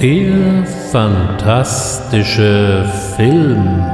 Der 0.00 0.64
fantastische 0.92 2.88
Film. 3.16 3.84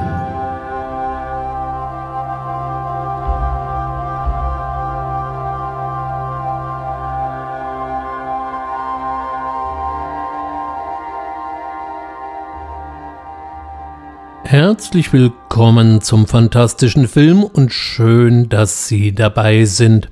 Herzlich 14.44 15.10
willkommen 15.10 15.43
zum 16.00 16.26
fantastischen 16.26 17.06
Film 17.06 17.44
und 17.44 17.72
schön, 17.72 18.48
dass 18.48 18.88
Sie 18.88 19.14
dabei 19.14 19.66
sind. 19.66 20.08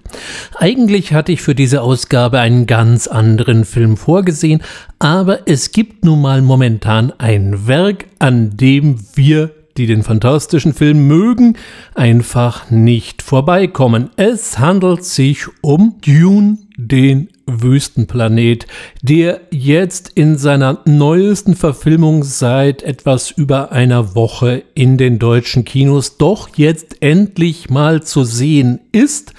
Eigentlich 0.55 1.15
hatte 1.15 1.33
ich 1.33 1.43
für 1.43 1.57
diese 1.57 1.83
Ausgabe 1.83 2.39
einen 2.39 2.67
ganz 2.67 3.09
anderen 3.09 3.65
Film 3.65 3.97
vorgesehen, 3.97 4.63
aber 5.01 5.41
es 5.49 5.73
gibt 5.73 6.05
nun 6.05 6.23
mal 6.23 6.43
momentan 6.43 7.13
ein 7.19 7.67
Werk, 7.67 8.07
an 8.21 8.57
dem 8.57 9.01
wir 9.15 9.51
die 9.77 9.87
den 9.87 10.05
fantastischen 10.05 10.75
Film 10.75 11.09
mögen, 11.09 11.57
einfach 11.97 12.71
nicht 12.71 13.21
vorbeikommen. 13.23 14.11
Es 14.17 14.61
handelt 14.61 15.05
sich 15.05 15.47
um 15.61 15.97
Dune, 16.05 16.59
den 16.77 17.31
Wüstenplanet, 17.47 18.67
der 19.03 19.41
jetzt 19.51 20.11
in 20.15 20.39
seiner 20.39 20.81
neuesten 20.85 21.55
Verfilmung 21.55 22.25
seit 22.25 22.83
etwas 22.83 23.31
über 23.31 23.73
einer 23.73 24.15
Woche 24.15 24.63
in 24.75 24.99
den 24.99 25.19
deutschen 25.19 25.65
Kinos 25.65 26.17
doch 26.17 26.51
jetzt 26.57 27.03
endlich 27.03 27.71
mal 27.71 28.03
zu 28.03 28.25
sehen 28.25 28.81
ist 28.93 29.33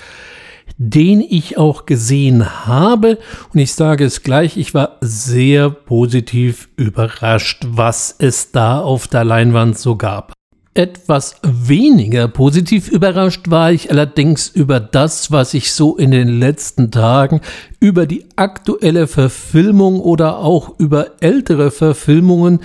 den 0.77 1.21
ich 1.21 1.57
auch 1.57 1.85
gesehen 1.85 2.65
habe. 2.65 3.17
Und 3.53 3.59
ich 3.59 3.73
sage 3.73 4.03
es 4.03 4.23
gleich, 4.23 4.57
ich 4.57 4.73
war 4.73 4.97
sehr 5.01 5.69
positiv 5.69 6.69
überrascht, 6.75 7.63
was 7.67 8.15
es 8.17 8.51
da 8.51 8.79
auf 8.79 9.07
der 9.07 9.23
Leinwand 9.23 9.77
so 9.77 9.95
gab. 9.95 10.32
Etwas 10.75 11.35
weniger 11.43 12.27
positiv 12.27 12.87
überrascht 12.87 13.51
war 13.51 13.71
ich 13.71 13.91
allerdings 13.91 14.47
über 14.47 14.79
das, 14.79 15.31
was 15.31 15.53
ich 15.53 15.71
so 15.71 15.97
in 15.97 16.09
den 16.09 16.27
letzten 16.27 16.89
Tagen 16.89 17.41
über 17.79 18.07
die 18.07 18.25
aktuelle 18.37 19.05
Verfilmung 19.05 19.99
oder 19.99 20.39
auch 20.39 20.79
über 20.79 21.11
ältere 21.21 21.69
Verfilmungen 21.69 22.61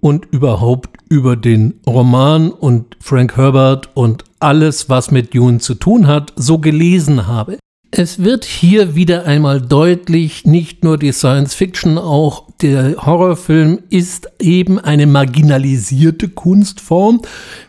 und 0.00 0.26
überhaupt 0.30 0.96
über 1.10 1.36
den 1.36 1.74
Roman 1.86 2.50
und 2.50 2.96
Frank 2.98 3.36
Herbert 3.36 3.90
und 3.92 4.24
alles, 4.40 4.88
was 4.88 5.10
mit 5.10 5.34
Dune 5.34 5.58
zu 5.58 5.74
tun 5.74 6.06
hat, 6.06 6.32
so 6.36 6.58
gelesen 6.58 7.26
habe. 7.26 7.58
Es 7.90 8.24
wird 8.24 8.44
hier 8.44 8.94
wieder 8.94 9.26
einmal 9.26 9.60
deutlich, 9.60 10.46
nicht 10.46 10.82
nur 10.82 10.98
die 10.98 11.12
Science 11.12 11.54
Fiction, 11.54 11.96
auch 11.96 12.53
der 12.62 13.04
Horrorfilm 13.04 13.80
ist 13.90 14.30
eben 14.38 14.78
eine 14.78 15.06
marginalisierte 15.06 16.28
Kunstform. 16.28 17.20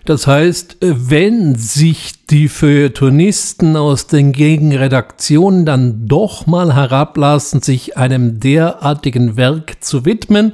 Das 0.06 0.28
heißt, 0.28 0.78
wenn 0.82 1.56
sich 1.56 2.26
die 2.28 2.48
Feuilletonisten 2.48 3.76
aus 3.76 4.08
den 4.08 4.32
Gegenredaktionen 4.32 5.66
dann 5.66 6.08
doch 6.08 6.46
mal 6.46 6.76
herablassen, 6.76 7.62
sich 7.62 7.98
einem 7.98 8.40
derartigen 8.40 9.38
Werk 9.38 9.84
zu 9.84 10.06
widmen, 10.06 10.54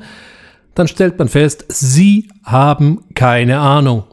dann 0.76 0.88
stellt 0.88 1.20
man 1.20 1.28
fest, 1.28 1.66
sie 1.68 2.30
haben 2.44 3.04
keine 3.14 3.59
Ahnung. 3.59 4.04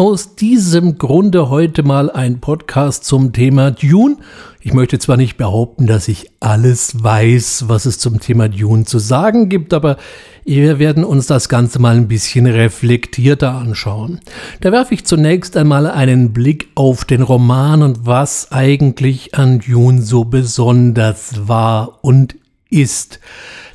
Aus 0.00 0.34
diesem 0.34 0.96
Grunde 0.96 1.50
heute 1.50 1.82
mal 1.82 2.10
ein 2.10 2.40
Podcast 2.40 3.04
zum 3.04 3.34
Thema 3.34 3.70
Dune. 3.70 4.16
Ich 4.62 4.72
möchte 4.72 4.98
zwar 4.98 5.18
nicht 5.18 5.36
behaupten, 5.36 5.86
dass 5.86 6.08
ich 6.08 6.30
alles 6.40 7.04
weiß, 7.04 7.64
was 7.68 7.84
es 7.84 7.98
zum 7.98 8.18
Thema 8.18 8.48
Dune 8.48 8.86
zu 8.86 8.98
sagen 8.98 9.50
gibt, 9.50 9.74
aber 9.74 9.98
wir 10.46 10.78
werden 10.78 11.04
uns 11.04 11.26
das 11.26 11.50
Ganze 11.50 11.80
mal 11.80 11.96
ein 11.96 12.08
bisschen 12.08 12.46
reflektierter 12.46 13.52
anschauen. 13.52 14.20
Da 14.62 14.72
werfe 14.72 14.94
ich 14.94 15.04
zunächst 15.04 15.54
einmal 15.58 15.86
einen 15.86 16.32
Blick 16.32 16.68
auf 16.76 17.04
den 17.04 17.20
Roman 17.20 17.82
und 17.82 18.06
was 18.06 18.52
eigentlich 18.52 19.34
an 19.34 19.58
Dune 19.58 20.00
so 20.00 20.24
besonders 20.24 21.46
war 21.46 21.98
und 22.02 22.36
ist. 22.70 23.20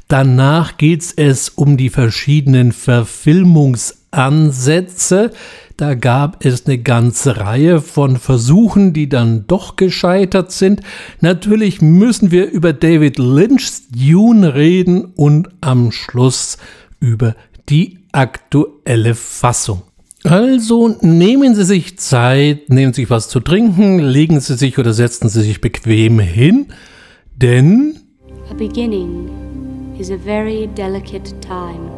Danach 0.07 0.77
geht 0.77 1.03
es 1.17 1.49
um 1.49 1.77
die 1.77 1.89
verschiedenen 1.89 2.71
Verfilmungsansätze. 4.15 5.31
Da 5.77 5.93
gab 5.93 6.45
es 6.45 6.65
eine 6.65 6.77
ganze 6.77 7.37
Reihe 7.37 7.81
von 7.81 8.15
Versuchen, 8.15 8.93
die 8.93 9.09
dann 9.09 9.45
doch 9.47 9.75
gescheitert 9.75 10.53
sind. 10.53 10.81
Natürlich 11.19 11.81
müssen 11.81 12.31
wir 12.31 12.49
über 12.49 12.71
David 12.71 13.19
Lynch's 13.19 13.89
Dune 13.89 14.55
reden 14.55 15.05
und 15.15 15.49
am 15.59 15.91
Schluss 15.91 16.57
über 17.01 17.35
die 17.67 17.99
aktuelle 18.13 19.15
Fassung. 19.15 19.81
Also 20.23 20.95
nehmen 21.01 21.53
Sie 21.55 21.65
sich 21.65 21.99
Zeit, 21.99 22.69
nehmen 22.69 22.93
Sie 22.93 23.01
sich 23.01 23.09
was 23.09 23.27
zu 23.27 23.41
trinken, 23.41 23.99
legen 23.99 24.39
Sie 24.39 24.55
sich 24.55 24.79
oder 24.79 24.93
setzen 24.93 25.29
Sie 25.29 25.41
sich 25.41 25.61
bequem 25.61 26.19
hin, 26.19 26.67
denn 27.35 27.99
A 28.49 28.53
beginning 28.53 29.29
is 29.99 30.09
a 30.09 30.17
very 30.17 30.67
delicate 30.75 31.33
time. 31.41 31.94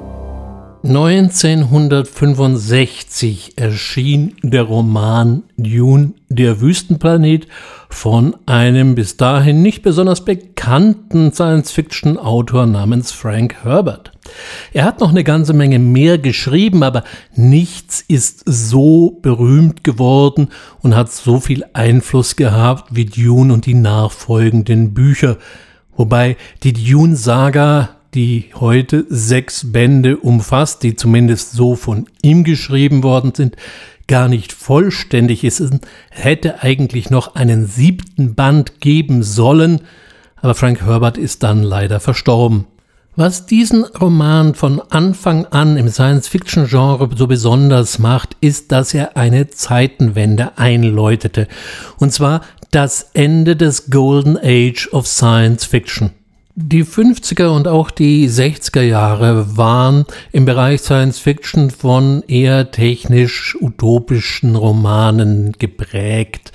1965 0.83 3.53
erschien 3.55 4.35
der 4.43 4.63
Roman 4.63 5.43
Dune, 5.57 6.13
der 6.29 6.59
Wüstenplanet, 6.61 7.47
von 7.89 8.35
einem 8.45 8.93
bis 8.95 9.17
dahin 9.17 9.63
nicht 9.63 9.81
besonders 9.81 10.23
bekannten 10.23 11.33
Science-Fiction-Autor 11.33 12.67
namens 12.67 13.11
Frank 13.11 13.63
Herbert. 13.63 14.11
Er 14.71 14.85
hat 14.85 14.99
noch 14.99 15.09
eine 15.09 15.23
ganze 15.23 15.53
Menge 15.53 15.79
mehr 15.79 16.19
geschrieben, 16.19 16.83
aber 16.83 17.03
nichts 17.35 18.03
ist 18.07 18.43
so 18.45 19.17
berühmt 19.21 19.83
geworden 19.83 20.49
und 20.81 20.95
hat 20.95 21.11
so 21.11 21.39
viel 21.39 21.65
Einfluss 21.73 22.35
gehabt 22.35 22.95
wie 22.95 23.05
Dune 23.05 23.51
und 23.53 23.65
die 23.65 23.73
nachfolgenden 23.73 24.93
Bücher. 24.93 25.37
Wobei 25.95 26.37
die 26.63 26.73
Dune-Saga 26.73 27.96
die 28.13 28.45
heute 28.55 29.05
sechs 29.09 29.71
Bände 29.71 30.17
umfasst, 30.17 30.83
die 30.83 30.95
zumindest 30.95 31.51
so 31.51 31.75
von 31.75 32.07
ihm 32.21 32.43
geschrieben 32.43 33.03
worden 33.03 33.33
sind, 33.35 33.55
gar 34.07 34.27
nicht 34.27 34.53
vollständig 34.53 35.43
ist, 35.43 35.61
hätte 36.09 36.63
eigentlich 36.63 37.09
noch 37.09 37.35
einen 37.35 37.65
siebten 37.67 38.35
Band 38.35 38.79
geben 38.79 39.23
sollen, 39.23 39.81
aber 40.37 40.55
Frank 40.55 40.81
Herbert 40.81 41.17
ist 41.17 41.43
dann 41.43 41.63
leider 41.63 41.99
verstorben. 41.99 42.67
Was 43.15 43.47
diesen 43.47 43.83
Roman 43.83 44.53
von 44.53 44.79
Anfang 44.79 45.45
an 45.47 45.75
im 45.75 45.89
Science-Fiction-Genre 45.89 47.09
so 47.15 47.25
besonders 47.25 47.97
macht, 47.97 48.37
ist, 48.41 48.71
dass 48.71 48.93
er 48.93 49.17
eine 49.17 49.47
Zeitenwende 49.47 50.55
einläutete. 50.59 51.47
Und 51.97 52.13
zwar 52.13 52.41
das 52.69 53.09
Ende 53.13 53.55
des 53.55 53.89
Golden 53.89 54.37
Age 54.37 54.89
of 54.91 55.07
Science 55.07 55.65
Fiction. 55.65 56.11
Die 56.59 56.83
50er 56.83 57.49
und 57.49 57.67
auch 57.67 57.91
die 57.91 58.27
60er 58.27 58.81
Jahre 58.81 59.57
waren 59.57 60.05
im 60.31 60.45
Bereich 60.45 60.81
Science 60.81 61.19
Fiction 61.19 61.69
von 61.69 62.23
eher 62.27 62.71
technisch 62.71 63.55
utopischen 63.61 64.55
Romanen 64.55 65.51
geprägt. 65.59 66.51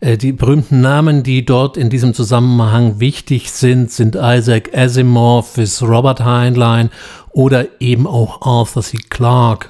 Äh, 0.00 0.16
die 0.16 0.32
berühmten 0.32 0.80
Namen, 0.80 1.22
die 1.22 1.44
dort 1.44 1.76
in 1.76 1.88
diesem 1.88 2.14
Zusammenhang 2.14 2.98
wichtig 2.98 3.52
sind, 3.52 3.92
sind 3.92 4.16
Isaac 4.16 4.76
Asimov, 4.76 5.56
ist 5.56 5.82
Robert 5.82 6.24
Heinlein 6.24 6.90
oder 7.30 7.80
eben 7.80 8.08
auch 8.08 8.42
Arthur 8.42 8.82
C. 8.82 8.98
Clarke. 9.08 9.68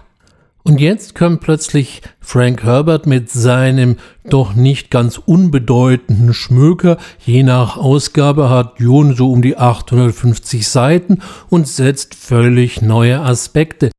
Und 0.68 0.82
jetzt 0.82 1.14
kommt 1.14 1.40
plötzlich 1.40 2.02
Frank 2.20 2.62
Herbert 2.62 3.06
mit 3.06 3.30
seinem 3.30 3.96
doch 4.28 4.54
nicht 4.54 4.90
ganz 4.90 5.16
unbedeutenden 5.16 6.34
Schmöker. 6.34 6.98
Je 7.24 7.42
nach 7.42 7.78
Ausgabe 7.78 8.50
hat 8.50 8.78
Dune 8.78 9.14
so 9.14 9.32
um 9.32 9.40
die 9.40 9.56
850 9.56 10.68
Seiten 10.68 11.20
und 11.48 11.66
setzt 11.66 12.14
völlig 12.14 12.82
neue 12.82 13.18
Aspekte. 13.22 13.90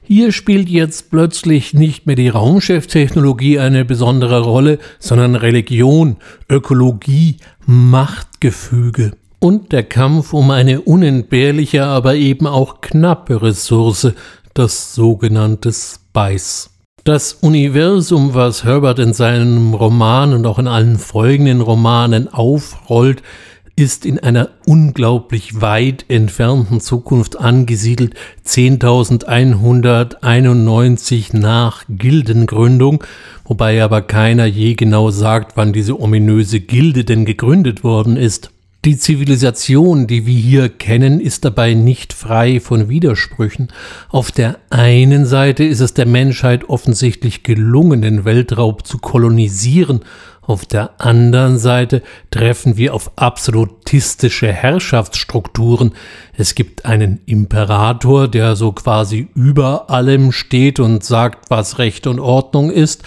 Hier 0.00 0.30
spielt 0.30 0.68
jetzt 0.68 1.10
plötzlich 1.10 1.74
nicht 1.74 2.06
mehr 2.06 2.14
die 2.14 2.28
Raumschiff-Technologie 2.28 3.58
eine 3.58 3.84
besondere 3.84 4.42
Rolle, 4.42 4.78
sondern 5.00 5.34
Religion, 5.34 6.18
Ökologie, 6.48 7.38
Machtgefüge 7.66 9.10
und 9.42 9.72
der 9.72 9.82
Kampf 9.82 10.32
um 10.32 10.52
eine 10.52 10.82
unentbehrliche, 10.82 11.84
aber 11.84 12.14
eben 12.14 12.46
auch 12.46 12.80
knappe 12.80 13.42
Ressource, 13.42 14.12
das 14.54 14.94
sogenannte 14.94 15.72
Spice. 15.72 16.70
Das 17.04 17.32
Universum, 17.32 18.34
was 18.34 18.64
Herbert 18.64 19.00
in 19.00 19.12
seinem 19.12 19.74
Roman 19.74 20.32
und 20.32 20.46
auch 20.46 20.60
in 20.60 20.68
allen 20.68 20.98
folgenden 20.98 21.60
Romanen 21.60 22.32
aufrollt, 22.32 23.22
ist 23.74 24.06
in 24.06 24.18
einer 24.18 24.50
unglaublich 24.66 25.60
weit 25.60 26.04
entfernten 26.08 26.80
Zukunft 26.80 27.40
angesiedelt, 27.40 28.14
10.191 28.46 31.36
nach 31.36 31.84
Gildengründung, 31.88 33.02
wobei 33.44 33.82
aber 33.82 34.02
keiner 34.02 34.44
je 34.44 34.74
genau 34.74 35.10
sagt, 35.10 35.56
wann 35.56 35.72
diese 35.72 36.00
ominöse 36.00 36.60
Gilde 36.60 37.04
denn 37.04 37.24
gegründet 37.24 37.82
worden 37.82 38.16
ist. 38.16 38.52
Die 38.84 38.96
Zivilisation, 38.96 40.08
die 40.08 40.26
wir 40.26 40.34
hier 40.34 40.68
kennen, 40.68 41.20
ist 41.20 41.44
dabei 41.44 41.74
nicht 41.74 42.12
frei 42.12 42.58
von 42.58 42.88
Widersprüchen. 42.88 43.68
Auf 44.08 44.32
der 44.32 44.58
einen 44.70 45.24
Seite 45.24 45.62
ist 45.62 45.78
es 45.78 45.94
der 45.94 46.06
Menschheit 46.06 46.68
offensichtlich 46.68 47.44
gelungen, 47.44 48.02
den 48.02 48.24
Weltraum 48.24 48.82
zu 48.82 48.98
kolonisieren, 48.98 50.00
auf 50.44 50.66
der 50.66 51.00
anderen 51.00 51.56
Seite 51.56 52.02
treffen 52.32 52.76
wir 52.76 52.94
auf 52.94 53.12
absolutistische 53.14 54.52
Herrschaftsstrukturen. 54.52 55.92
Es 56.36 56.56
gibt 56.56 56.84
einen 56.84 57.20
Imperator, 57.26 58.26
der 58.26 58.56
so 58.56 58.72
quasi 58.72 59.28
über 59.36 59.88
allem 59.88 60.32
steht 60.32 60.80
und 60.80 61.04
sagt, 61.04 61.48
was 61.48 61.78
Recht 61.78 62.08
und 62.08 62.18
Ordnung 62.18 62.72
ist, 62.72 63.04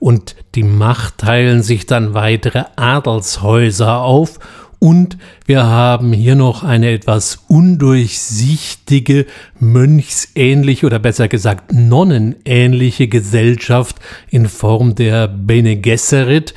und 0.00 0.34
die 0.56 0.64
Macht 0.64 1.18
teilen 1.18 1.62
sich 1.62 1.86
dann 1.86 2.14
weitere 2.14 2.64
Adelshäuser 2.74 4.00
auf 4.00 4.40
und 4.82 5.16
wir 5.46 5.62
haben 5.62 6.12
hier 6.12 6.34
noch 6.34 6.64
eine 6.64 6.90
etwas 6.90 7.44
undurchsichtige, 7.46 9.26
mönchsähnliche 9.60 10.86
oder 10.86 10.98
besser 10.98 11.28
gesagt 11.28 11.72
nonnenähnliche 11.72 13.06
Gesellschaft 13.06 14.00
in 14.28 14.48
Form 14.48 14.96
der 14.96 15.28
Bene 15.28 15.76
Gesserit, 15.76 16.52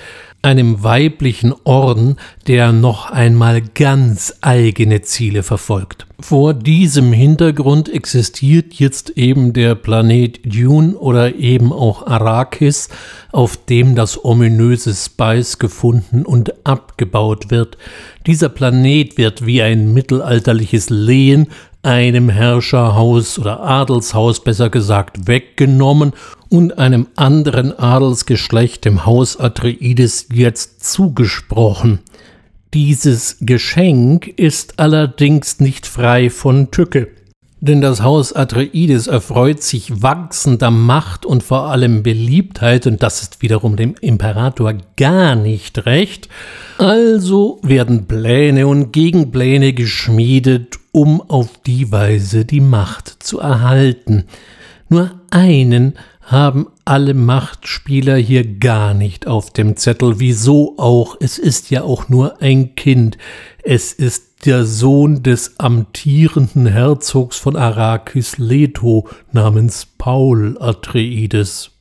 einem 0.45 0.83
weiblichen 0.83 1.53
Orden, 1.63 2.17
der 2.45 2.71
noch 2.71 3.09
einmal 3.09 3.61
ganz 3.61 4.35
eigene 4.41 5.01
Ziele 5.01 5.41
verfolgt. 5.41 6.05
Vor 6.19 6.53
diesem 6.53 7.11
Hintergrund 7.11 7.89
existiert 7.89 8.75
jetzt 8.75 9.09
eben 9.17 9.53
der 9.53 9.73
Planet 9.73 10.39
Dune 10.45 10.95
oder 10.95 11.35
eben 11.35 11.73
auch 11.73 12.05
Arrakis, 12.05 12.89
auf 13.31 13.57
dem 13.57 13.95
das 13.95 14.23
ominöse 14.23 14.93
Spice 14.93 15.57
gefunden 15.57 16.25
und 16.25 16.65
abgebaut 16.65 17.49
wird. 17.49 17.77
Dieser 18.27 18.49
Planet 18.49 19.17
wird 19.17 19.45
wie 19.45 19.61
ein 19.61 19.93
mittelalterliches 19.93 20.89
Lehen 20.91 21.47
einem 21.85 22.29
Herrscherhaus 22.29 23.37
oder 23.37 23.61
Adelshaus 23.61 24.43
besser 24.43 24.69
gesagt 24.71 25.27
weggenommen 25.27 26.13
und 26.49 26.79
einem 26.79 27.07
anderen 27.15 27.77
Adelsgeschlecht, 27.77 28.85
dem 28.85 29.05
Haus 29.05 29.39
Atreides, 29.39 30.27
jetzt 30.33 30.83
zugesprochen. 30.83 31.99
Dieses 32.73 33.37
Geschenk 33.39 34.27
ist 34.27 34.79
allerdings 34.79 35.59
nicht 35.59 35.85
frei 35.85 36.31
von 36.31 36.71
Tücke. 36.71 37.07
Denn 37.61 37.81
das 37.81 38.01
Haus 38.01 38.33
Atreides 38.33 39.07
erfreut 39.07 39.63
sich 39.63 40.01
wachsender 40.01 40.71
Macht 40.71 41.25
und 41.25 41.41
vor 41.41 41.67
allem 41.69 42.03
Beliebtheit, 42.03 42.85
und 42.85 43.01
das 43.01 43.21
ist 43.21 43.41
wiederum 43.41 43.75
dem 43.75 43.95
Imperator 44.01 44.73
gar 44.97 45.35
nicht 45.35 45.85
recht. 45.85 46.29
Also 46.77 47.59
werden 47.63 48.07
Pläne 48.07 48.67
und 48.67 48.91
Gegenpläne 48.91 49.73
geschmiedet, 49.73 50.79
um 50.95 51.19
auf 51.19 51.49
die 51.65 51.91
Weise 51.91 52.45
die 52.45 52.61
Macht 52.61 53.09
zu 53.21 53.41
erhalten. 53.41 54.23
Nur 54.87 55.11
einen 55.29 55.95
haben 56.21 56.67
alle 56.85 57.13
Machtspieler 57.13 58.15
hier 58.15 58.45
gar 58.59 58.93
nicht 58.93 59.27
auf 59.27 59.51
dem 59.51 59.75
Zettel. 59.75 60.21
Wieso 60.21 60.75
auch? 60.77 61.17
Es 61.19 61.37
ist 61.37 61.69
ja 61.69 61.83
auch 61.83 62.07
nur 62.07 62.41
ein 62.41 62.75
Kind. 62.75 63.17
Es 63.61 63.91
ist 63.91 64.45
der 64.45 64.63
Sohn 64.63 65.21
des 65.21 65.59
amtierenden 65.59 66.65
Herzogs 66.65 67.37
von 67.37 67.57
Arrakis 67.57 68.37
Leto 68.37 69.09
namens 69.33 69.85
Paul 69.97 70.55
Atreides. 70.61 71.71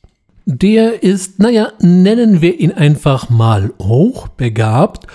Der 0.45 1.03
ist, 1.03 1.39
naja, 1.39 1.71
nennen 1.79 2.41
wir 2.41 2.59
ihn 2.59 2.73
einfach 2.73 3.29
mal 3.29 3.71
hochbegabt 3.81 5.07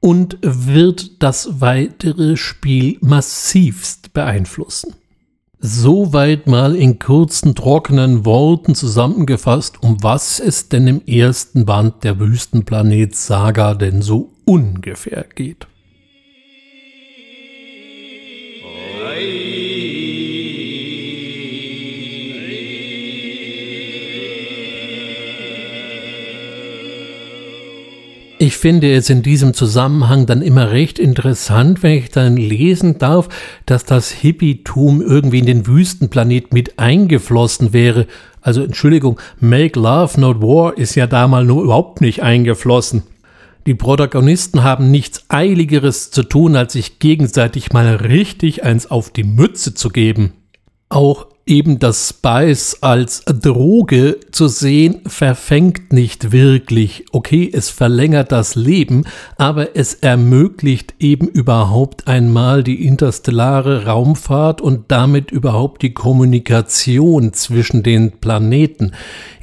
und 0.00 0.38
wird 0.42 1.22
das 1.22 1.60
weitere 1.60 2.36
Spiel 2.36 2.98
massivst 3.00 4.12
beeinflussen. 4.12 4.94
Soweit 5.58 6.46
mal 6.46 6.76
in 6.76 6.98
kurzen, 6.98 7.54
trockenen 7.54 8.24
Worten 8.24 8.74
zusammengefasst, 8.74 9.82
um 9.82 10.02
was 10.02 10.38
es 10.38 10.68
denn 10.68 10.86
im 10.86 11.02
ersten 11.06 11.64
Band 11.64 12.04
der 12.04 12.20
Wüstenplanet-Saga 12.20 13.74
denn 13.74 14.02
so 14.02 14.32
ungefähr 14.44 15.24
geht. 15.34 15.66
Ich 28.46 28.58
finde 28.58 28.94
es 28.94 29.10
in 29.10 29.24
diesem 29.24 29.54
Zusammenhang 29.54 30.26
dann 30.26 30.40
immer 30.40 30.70
recht 30.70 31.00
interessant, 31.00 31.82
wenn 31.82 31.98
ich 31.98 32.10
dann 32.10 32.36
lesen 32.36 32.96
darf, 32.96 33.28
dass 33.66 33.84
das 33.84 34.12
Hippietum 34.12 35.02
irgendwie 35.02 35.40
in 35.40 35.46
den 35.46 35.66
Wüstenplanet 35.66 36.54
mit 36.54 36.78
eingeflossen 36.78 37.72
wäre. 37.72 38.06
Also 38.40 38.62
Entschuldigung, 38.62 39.18
Make 39.40 39.80
Love 39.80 40.20
Not 40.20 40.42
War 40.42 40.78
ist 40.78 40.94
ja 40.94 41.08
da 41.08 41.26
mal 41.26 41.44
nur 41.44 41.64
überhaupt 41.64 42.00
nicht 42.00 42.22
eingeflossen. 42.22 43.02
Die 43.66 43.74
Protagonisten 43.74 44.62
haben 44.62 44.92
nichts 44.92 45.24
Eiligeres 45.26 46.12
zu 46.12 46.22
tun, 46.22 46.54
als 46.54 46.74
sich 46.74 47.00
gegenseitig 47.00 47.72
mal 47.72 47.96
richtig 47.96 48.62
eins 48.62 48.88
auf 48.88 49.10
die 49.10 49.24
Mütze 49.24 49.74
zu 49.74 49.88
geben. 49.88 50.34
Auch 50.88 51.26
eben 51.46 51.78
das 51.78 52.08
Spice 52.08 52.78
als 52.82 53.24
Droge 53.24 54.18
zu 54.32 54.48
sehen, 54.48 55.00
verfängt 55.06 55.92
nicht 55.92 56.32
wirklich. 56.32 57.04
Okay, 57.12 57.48
es 57.52 57.70
verlängert 57.70 58.32
das 58.32 58.56
Leben, 58.56 59.04
aber 59.38 59.76
es 59.76 59.94
ermöglicht 59.94 60.94
eben 60.98 61.28
überhaupt 61.28 62.08
einmal 62.08 62.64
die 62.64 62.84
interstellare 62.84 63.86
Raumfahrt 63.86 64.60
und 64.60 64.86
damit 64.88 65.30
überhaupt 65.30 65.82
die 65.82 65.94
Kommunikation 65.94 67.32
zwischen 67.32 67.84
den 67.84 68.18
Planeten. 68.18 68.92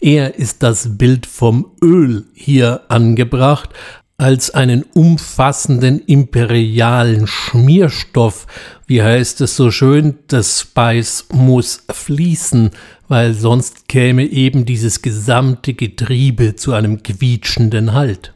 Er 0.01 0.35
ist 0.35 0.61
das 0.61 0.97
Bild 0.97 1.25
vom 1.25 1.67
Öl 1.81 2.25
hier 2.33 2.81
angebracht, 2.89 3.69
als 4.17 4.51
einen 4.51 4.83
umfassenden 4.93 5.99
imperialen 5.99 7.27
Schmierstoff. 7.27 8.47
Wie 8.85 9.01
heißt 9.01 9.41
es 9.41 9.55
so 9.55 9.71
schön, 9.71 10.19
das 10.27 10.61
Spice 10.61 11.27
muss 11.31 11.83
fließen, 11.89 12.71
weil 13.07 13.33
sonst 13.33 13.87
käme 13.87 14.25
eben 14.25 14.65
dieses 14.65 15.01
gesamte 15.01 15.73
Getriebe 15.73 16.55
zu 16.55 16.73
einem 16.73 17.03
quietschenden 17.03 17.93
Halt. 17.93 18.33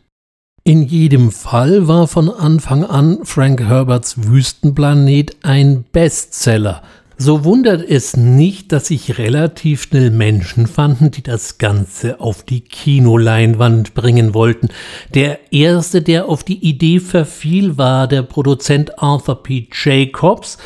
In 0.64 0.82
jedem 0.84 1.32
Fall 1.32 1.88
war 1.88 2.08
von 2.08 2.30
Anfang 2.30 2.84
an 2.84 3.20
Frank 3.24 3.62
Herberts 3.62 4.16
Wüstenplanet 4.28 5.38
ein 5.44 5.86
Bestseller– 5.92 6.84
so 7.18 7.44
wundert 7.44 7.88
es 7.88 8.16
nicht, 8.16 8.72
dass 8.72 8.88
sich 8.88 9.18
relativ 9.18 9.84
schnell 9.84 10.12
Menschen 10.12 10.68
fanden, 10.68 11.10
die 11.10 11.24
das 11.24 11.58
Ganze 11.58 12.20
auf 12.20 12.44
die 12.44 12.62
Kinoleinwand 12.62 13.96
bringen 13.96 14.34
wollten. 14.34 14.70
Der 15.14 15.52
erste, 15.52 16.02
der 16.04 16.28
auf 16.30 16.44
die 16.44 16.64
Idee 16.64 17.00
verfiel, 17.00 17.78
war 17.78 18.08
der 18.08 18.22
Produzent 18.22 19.02
Arthur 19.02 19.42
P. 19.42 19.68
Jacobs, 19.72 20.60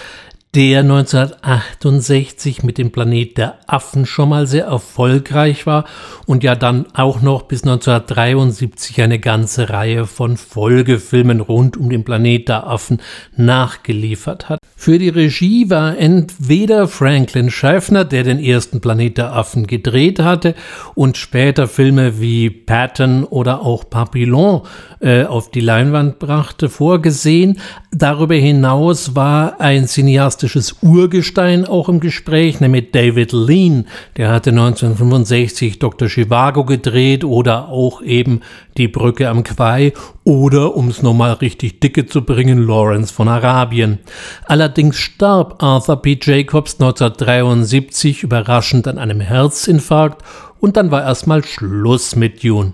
der 0.53 0.81
1968 0.81 2.63
mit 2.63 2.77
dem 2.77 2.91
Planet 2.91 3.37
der 3.37 3.59
Affen 3.67 4.05
schon 4.05 4.27
mal 4.27 4.47
sehr 4.47 4.65
erfolgreich 4.65 5.65
war 5.65 5.85
und 6.25 6.43
ja 6.43 6.55
dann 6.55 6.87
auch 6.93 7.21
noch 7.21 7.43
bis 7.43 7.63
1973 7.63 9.01
eine 9.01 9.19
ganze 9.19 9.69
Reihe 9.69 10.05
von 10.05 10.35
Folgefilmen 10.35 11.39
rund 11.39 11.77
um 11.77 11.89
den 11.89 12.03
Planet 12.03 12.49
der 12.49 12.67
Affen 12.67 13.01
nachgeliefert 13.37 14.49
hat. 14.49 14.60
Für 14.81 14.97
die 14.97 15.09
Regie 15.09 15.69
war 15.69 15.95
entweder 15.95 16.87
Franklin 16.87 17.51
Schaffner, 17.51 18.03
der 18.03 18.23
den 18.23 18.39
ersten 18.39 18.81
Planet 18.81 19.15
der 19.15 19.35
Affen 19.35 19.67
gedreht 19.67 20.17
hatte 20.17 20.55
und 20.95 21.17
später 21.17 21.67
Filme 21.67 22.19
wie 22.19 22.49
Patton 22.49 23.23
oder 23.23 23.61
auch 23.61 23.87
Papillon 23.87 24.63
äh, 24.99 25.25
auf 25.25 25.51
die 25.51 25.59
Leinwand 25.59 26.17
brachte, 26.17 26.67
vorgesehen. 26.67 27.59
Darüber 27.91 28.33
hinaus 28.33 29.15
war 29.15 29.61
ein 29.61 29.85
cineastisches 29.85 30.77
Urgestein 30.81 31.65
auch 31.65 31.87
im 31.87 31.99
Gespräch, 31.99 32.59
nämlich 32.59 32.89
David 32.91 33.33
Lean. 33.33 33.85
Der 34.17 34.29
hatte 34.29 34.49
1965 34.49 35.77
Dr. 35.77 36.07
Chivago 36.07 36.65
gedreht 36.65 37.23
oder 37.23 37.69
auch 37.69 38.01
eben 38.01 38.41
Die 38.77 38.87
Brücke 38.87 39.29
am 39.29 39.43
Quai 39.43 39.93
oder, 40.23 40.75
um 40.75 40.87
es 40.87 41.01
nochmal 41.01 41.33
richtig 41.33 41.79
dicke 41.79 42.05
zu 42.05 42.23
bringen, 42.23 42.65
Lawrence 42.65 43.13
von 43.13 43.27
Arabien. 43.27 43.99
Allerdings 44.45 44.97
starb 44.97 45.61
Arthur 45.61 46.01
P. 46.01 46.17
Jacobs 46.21 46.73
1973 46.79 48.23
überraschend 48.23 48.87
an 48.87 48.97
einem 48.97 49.19
Herzinfarkt 49.19 50.23
und 50.59 50.77
dann 50.77 50.91
war 50.91 51.03
erstmal 51.03 51.43
Schluss 51.43 52.15
mit 52.15 52.43
Dune. 52.43 52.73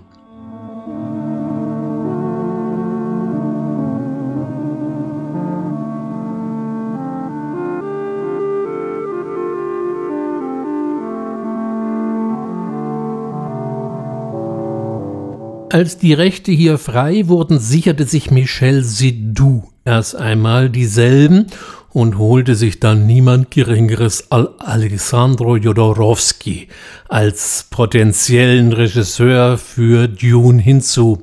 Als 15.70 15.98
die 15.98 16.14
Rechte 16.14 16.50
hier 16.50 16.78
frei 16.78 17.28
wurden, 17.28 17.58
sicherte 17.58 18.04
sich 18.04 18.30
Michel 18.30 18.84
Sidou 18.84 19.64
erst 19.84 20.16
einmal 20.16 20.70
dieselben 20.70 21.48
und 21.90 22.16
holte 22.16 22.54
sich 22.54 22.80
dann 22.80 23.06
niemand 23.06 23.50
Geringeres 23.50 24.32
als 24.32 24.48
Alessandro 24.60 25.56
Jodorowsky 25.56 26.68
als 27.08 27.66
potenziellen 27.70 28.72
Regisseur 28.72 29.58
für 29.58 30.08
Dune 30.08 30.62
hinzu. 30.62 31.22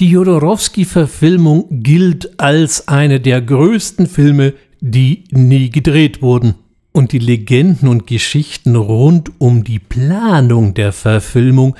Die 0.00 0.10
Jodorowsky-Verfilmung 0.10 1.82
gilt 1.82 2.40
als 2.40 2.88
eine 2.88 3.20
der 3.20 3.42
größten 3.42 4.08
Filme, 4.08 4.54
die 4.80 5.24
nie 5.30 5.70
gedreht 5.70 6.20
wurden. 6.20 6.56
Und 6.92 7.12
die 7.12 7.18
Legenden 7.18 7.86
und 7.86 8.08
Geschichten 8.08 8.74
rund 8.74 9.30
um 9.38 9.62
die 9.62 9.78
Planung 9.78 10.74
der 10.74 10.92
Verfilmung 10.92 11.76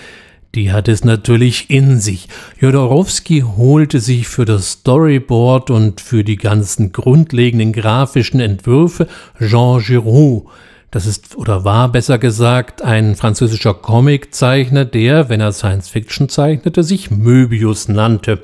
die 0.55 0.73
hat 0.73 0.89
es 0.89 1.05
natürlich 1.05 1.71
in 1.71 2.01
sich. 2.01 2.29
Jodorowsky 2.61 3.45
holte 3.57 4.01
sich 4.01 4.27
für 4.27 4.45
das 4.45 4.73
Storyboard 4.73 5.71
und 5.71 6.01
für 6.01 6.25
die 6.25 6.37
ganzen 6.37 6.93
grundlegenden 6.93 7.73
grafischen 7.73 8.41
Entwürfe 8.41 9.07
Jean 9.39 9.81
Giraud. 9.81 10.45
Das 10.91 11.07
ist 11.07 11.37
oder 11.37 11.65
war 11.65 11.91
besser 11.93 12.19
gesagt 12.19 12.83
ein 12.83 13.15
französischer 13.15 13.75
Comiczeichner, 13.75 14.85
der, 14.85 15.29
wenn 15.29 15.41
er 15.41 15.53
Science 15.53 15.89
Fiction 15.89 16.29
zeichnete, 16.29 16.83
sich 16.83 17.13
Möbius 17.13 17.87
nannte. 17.87 18.43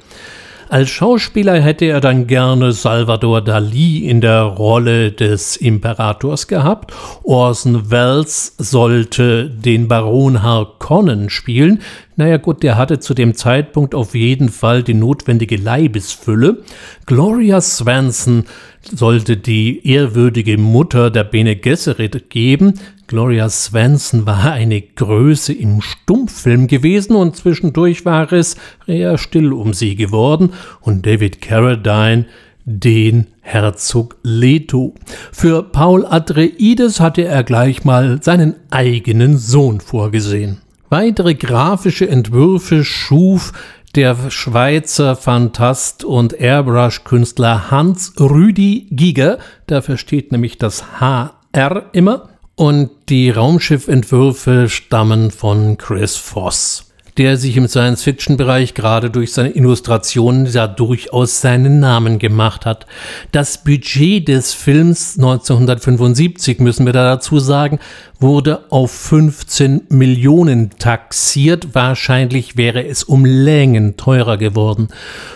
Als 0.69 0.91
Schauspieler 0.91 1.61
hätte 1.61 1.85
er 1.85 2.01
dann 2.01 2.27
gerne 2.27 2.73
Salvador 2.73 3.41
Dali 3.41 3.99
in 3.99 4.21
der 4.21 4.43
Rolle 4.43 5.13
des 5.13 5.57
Imperators 5.57 6.49
gehabt. 6.49 6.93
Orson 7.23 7.89
Welles 7.93 8.57
sollte 8.59 9.49
den 9.49 9.87
Baron 9.87 10.43
Harkonnen 10.43 11.31
spielen. 11.31 11.83
Naja 12.17 12.39
gut, 12.39 12.65
der 12.65 12.77
hatte 12.77 12.99
zu 12.99 13.15
dem 13.15 13.35
Zeitpunkt 13.35 13.95
auf 13.95 14.17
jeden 14.17 14.49
Fall 14.49 14.83
die 14.83 14.95
notwendige 14.95 15.57
Leibesfülle. 15.57 16.65
Gloria 17.07 17.61
Swanson 17.61 18.45
sollte 18.83 19.37
die 19.37 19.87
ehrwürdige 19.87 20.59
Mutter 20.59 21.11
der 21.11 21.25
Bene 21.25 21.55
Gesserit 21.55 22.29
geben. 22.29 22.75
Gloria 23.07 23.49
Swanson 23.49 24.27
war 24.27 24.53
eine 24.53 24.81
Größe 24.81 25.53
im 25.53 25.81
Stummfilm 25.81 26.67
gewesen 26.67 27.15
und 27.15 27.37
zwischendurch 27.37 28.05
war 28.05 28.33
es 28.33 28.57
eher 28.87 29.17
still 29.17 29.53
um 29.53 29.75
sie 29.75 29.95
geworden 29.95 30.53
und 30.81 31.07
David 31.07 31.41
Carradine 31.41 32.27
den 32.65 33.29
Herzog 33.43 34.17
Leto. 34.25 34.95
Für 35.31 35.63
Paul 35.63 36.05
Atreides 36.05 36.99
hatte 36.99 37.23
er 37.23 37.45
gleich 37.45 37.85
mal 37.85 38.21
seinen 38.23 38.57
eigenen 38.71 39.39
Sohn 39.39 39.81
vorgesehen. 39.81 40.59
Weitere 40.89 41.35
grafische 41.35 42.09
Entwürfe 42.09 42.85
schuf 42.85 43.53
der 43.95 44.31
Schweizer 44.31 45.15
Fantast 45.15 46.05
und 46.05 46.39
Airbrush-Künstler 46.39 47.71
Hans 47.71 48.15
Rüdi 48.19 48.89
Giger, 48.91 49.39
dafür 49.69 49.97
steht 49.97 50.33
nämlich 50.33 50.59
das 50.59 51.01
HR 51.01 51.85
immer, 51.93 52.29
und 52.57 52.91
die 53.09 53.31
Raumschiffentwürfe 53.31 54.69
stammen 54.69 55.31
von 55.31 55.77
Chris 55.77 56.17
Voss 56.17 56.86
der 57.19 57.37
sich 57.37 57.57
im 57.57 57.67
Science-Fiction-Bereich 57.67 58.75
gerade 58.75 59.11
durch 59.11 59.33
seine 59.33 59.51
Illustrationen 59.51 60.47
ja 60.47 60.67
durchaus 60.67 61.41
seinen 61.41 61.81
Namen 61.81 62.19
gemacht 62.19 62.67
hat. 62.67 62.87
Das 63.33 63.63
Budget 63.65 64.29
des 64.29 64.53
Films 64.53 65.17
1975, 65.17 66.61
müssen 66.61 66.85
wir 66.85 66.93
da 66.93 67.15
dazu 67.15 67.39
sagen, 67.39 67.79
wurde 68.21 68.71
auf 68.71 68.91
15 68.91 69.83
Millionen 69.89 70.71
taxiert. 70.79 71.75
Wahrscheinlich 71.75 72.57
wäre 72.57 72.87
es 72.87 73.05
um 73.05 73.25
Längen 73.25 73.97
teurer 73.97 74.37
geworden. 74.37 74.89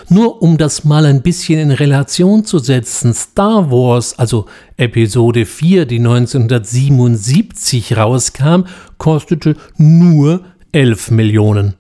Nur 0.09 0.43
um 0.43 0.59
das 0.59 0.85
mal 0.85 1.07
ein 1.07 1.23
bisschen 1.23 1.59
in 1.59 1.71
Relation 1.71 2.45
zu 2.45 2.59
setzen, 2.59 3.15
Star 3.15 3.71
Wars, 3.71 4.19
also 4.19 4.47
Episode 4.77 5.47
4, 5.47 5.87
die 5.87 5.99
1977 5.99 7.97
rauskam, 7.97 8.65
kostete 8.99 9.57
nur 9.77 10.45
11 10.73 11.11
Millionen. 11.11 11.75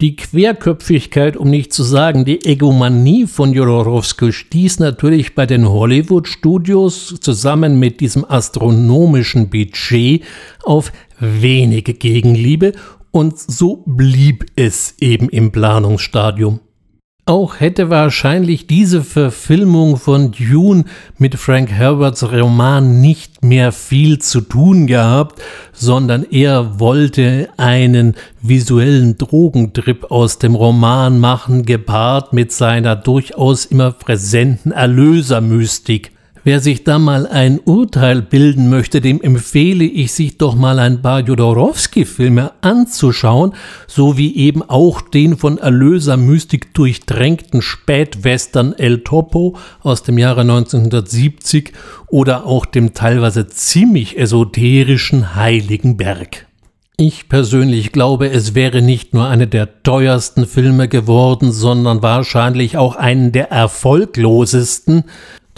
Die 0.00 0.14
Querköpfigkeit, 0.14 1.36
um 1.36 1.50
nicht 1.50 1.72
zu 1.72 1.82
sagen 1.82 2.24
die 2.24 2.44
Egomanie 2.44 3.26
von 3.26 3.52
Jodorowsky 3.52 4.32
stieß 4.32 4.78
natürlich 4.78 5.34
bei 5.34 5.44
den 5.44 5.68
Hollywood-Studios 5.68 7.16
zusammen 7.20 7.80
mit 7.80 8.00
diesem 8.00 8.24
astronomischen 8.24 9.50
Budget 9.50 10.24
auf 10.62 10.92
wenige 11.18 11.94
Gegenliebe 11.94 12.74
und 13.10 13.38
so 13.38 13.82
blieb 13.86 14.46
es 14.54 14.94
eben 15.00 15.28
im 15.30 15.50
Planungsstadium. 15.50 16.60
Auch 17.28 17.60
hätte 17.60 17.90
wahrscheinlich 17.90 18.66
diese 18.66 19.02
Verfilmung 19.02 19.98
von 19.98 20.32
Dune 20.32 20.84
mit 21.18 21.34
Frank 21.34 21.70
Herberts 21.70 22.22
Roman 22.22 23.02
nicht 23.02 23.44
mehr 23.44 23.70
viel 23.70 24.18
zu 24.18 24.40
tun 24.40 24.86
gehabt, 24.86 25.42
sondern 25.74 26.24
er 26.30 26.80
wollte 26.80 27.50
einen 27.58 28.14
visuellen 28.40 29.18
Drogentrip 29.18 30.10
aus 30.10 30.38
dem 30.38 30.54
Roman 30.54 31.20
machen, 31.20 31.66
gepaart 31.66 32.32
mit 32.32 32.50
seiner 32.50 32.96
durchaus 32.96 33.66
immer 33.66 33.92
präsenten 33.92 34.72
Erlösermystik. 34.72 36.12
Wer 36.48 36.60
sich 36.60 36.82
da 36.82 36.98
mal 36.98 37.26
ein 37.26 37.60
Urteil 37.60 38.22
bilden 38.22 38.70
möchte, 38.70 39.02
dem 39.02 39.20
empfehle 39.20 39.84
ich, 39.84 40.12
sich 40.12 40.38
doch 40.38 40.54
mal 40.54 40.78
ein 40.78 41.02
paar 41.02 41.20
Jodorowsky-Filme 41.20 42.52
anzuschauen, 42.62 43.52
sowie 43.86 44.34
eben 44.34 44.62
auch 44.62 45.02
den 45.02 45.36
von 45.36 45.58
Erlöser-Mystik 45.58 46.72
durchdrängten 46.72 47.60
Spätwestern 47.60 48.72
El 48.72 49.00
Topo 49.00 49.58
aus 49.82 50.04
dem 50.04 50.16
Jahre 50.16 50.40
1970 50.40 51.74
oder 52.06 52.46
auch 52.46 52.64
dem 52.64 52.94
teilweise 52.94 53.48
ziemlich 53.48 54.18
esoterischen 54.18 55.34
Heiligen 55.34 55.98
Berg. 55.98 56.46
Ich 56.96 57.28
persönlich 57.28 57.92
glaube, 57.92 58.30
es 58.30 58.54
wäre 58.54 58.80
nicht 58.80 59.12
nur 59.12 59.28
eine 59.28 59.48
der 59.48 59.82
teuersten 59.82 60.46
Filme 60.46 60.88
geworden, 60.88 61.52
sondern 61.52 62.02
wahrscheinlich 62.02 62.78
auch 62.78 62.96
einen 62.96 63.32
der 63.32 63.50
erfolglosesten, 63.50 65.04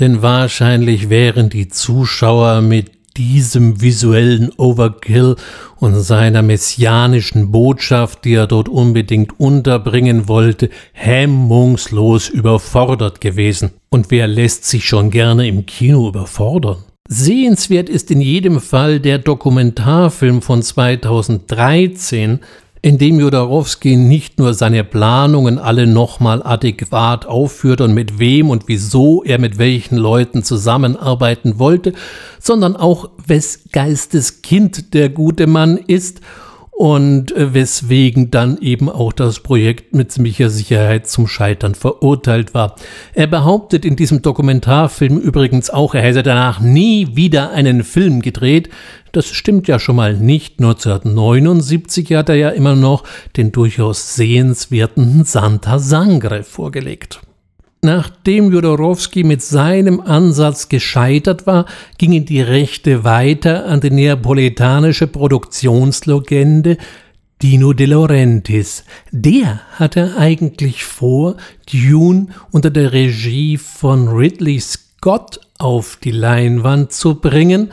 denn 0.00 0.22
wahrscheinlich 0.22 1.10
wären 1.10 1.50
die 1.50 1.68
Zuschauer 1.68 2.62
mit 2.62 2.90
diesem 3.16 3.80
visuellen 3.82 4.50
Overkill 4.56 5.36
und 5.76 5.94
seiner 5.94 6.42
messianischen 6.42 7.50
Botschaft, 7.50 8.24
die 8.24 8.34
er 8.34 8.46
dort 8.46 8.68
unbedingt 8.68 9.38
unterbringen 9.38 10.28
wollte, 10.28 10.70
hemmungslos 10.92 12.28
überfordert 12.28 13.20
gewesen. 13.20 13.72
Und 13.90 14.10
wer 14.10 14.26
lässt 14.26 14.64
sich 14.64 14.86
schon 14.86 15.10
gerne 15.10 15.48
im 15.48 15.66
Kino 15.66 16.08
überfordern? 16.08 16.78
Sehenswert 17.08 17.88
ist 17.88 18.10
in 18.10 18.20
jedem 18.20 18.60
Fall 18.60 19.00
der 19.00 19.18
Dokumentarfilm 19.18 20.42
von 20.42 20.62
2013, 20.62 22.38
in 22.82 22.96
dem 22.96 23.20
Jodorowsky 23.20 23.96
nicht 23.96 24.38
nur 24.38 24.54
seine 24.54 24.84
Planungen 24.84 25.58
alle 25.58 25.86
nochmal 25.86 26.42
adäquat 26.42 27.26
aufführt 27.26 27.82
und 27.82 27.92
mit 27.92 28.18
wem 28.18 28.48
und 28.48 28.68
wieso 28.68 29.22
er 29.22 29.38
mit 29.38 29.58
welchen 29.58 29.98
Leuten 29.98 30.42
zusammenarbeiten 30.42 31.58
wollte, 31.58 31.92
sondern 32.38 32.76
auch 32.76 33.10
wes 33.26 33.64
Geistes 33.72 34.40
Kind 34.40 34.94
der 34.94 35.10
gute 35.10 35.46
Mann 35.46 35.76
ist 35.76 36.20
und 36.80 37.36
äh, 37.36 37.52
weswegen 37.52 38.30
dann 38.30 38.56
eben 38.56 38.88
auch 38.88 39.12
das 39.12 39.40
Projekt 39.40 39.94
mit 39.94 40.10
ziemlicher 40.10 40.48
Sicherheit 40.48 41.06
zum 41.06 41.26
Scheitern 41.26 41.74
verurteilt 41.74 42.54
war. 42.54 42.74
Er 43.12 43.26
behauptet 43.26 43.84
in 43.84 43.96
diesem 43.96 44.22
Dokumentarfilm 44.22 45.18
übrigens 45.18 45.68
auch, 45.68 45.94
er 45.94 46.00
hätte 46.00 46.22
danach 46.22 46.58
nie 46.58 47.14
wieder 47.16 47.50
einen 47.50 47.84
Film 47.84 48.22
gedreht. 48.22 48.70
Das 49.12 49.26
stimmt 49.26 49.68
ja 49.68 49.78
schon 49.78 49.96
mal 49.96 50.16
nicht. 50.16 50.58
1979 50.58 52.14
hat 52.14 52.30
er 52.30 52.36
ja 52.36 52.48
immer 52.48 52.74
noch 52.76 53.04
den 53.36 53.52
durchaus 53.52 54.14
sehenswerten 54.14 55.26
Santa 55.26 55.78
Sangre 55.78 56.44
vorgelegt. 56.44 57.20
Nachdem 57.82 58.52
Jodorowsky 58.52 59.24
mit 59.24 59.40
seinem 59.40 60.02
Ansatz 60.02 60.68
gescheitert 60.68 61.46
war, 61.46 61.64
gingen 61.96 62.26
die 62.26 62.42
Rechte 62.42 63.04
weiter 63.04 63.64
an 63.66 63.80
die 63.80 63.90
neapolitanische 63.90 65.06
Produktionslegende 65.06 66.76
Dino 67.40 67.72
De 67.72 67.86
Laurentiis. 67.86 68.84
Der 69.12 69.60
hatte 69.72 70.16
eigentlich 70.18 70.84
vor, 70.84 71.38
Dune 71.72 72.26
unter 72.50 72.68
der 72.68 72.92
Regie 72.92 73.56
von 73.56 74.08
Ridley 74.08 74.60
Scott 74.60 75.40
auf 75.56 75.96
die 76.04 76.10
Leinwand 76.10 76.92
zu 76.92 77.14
bringen, 77.14 77.72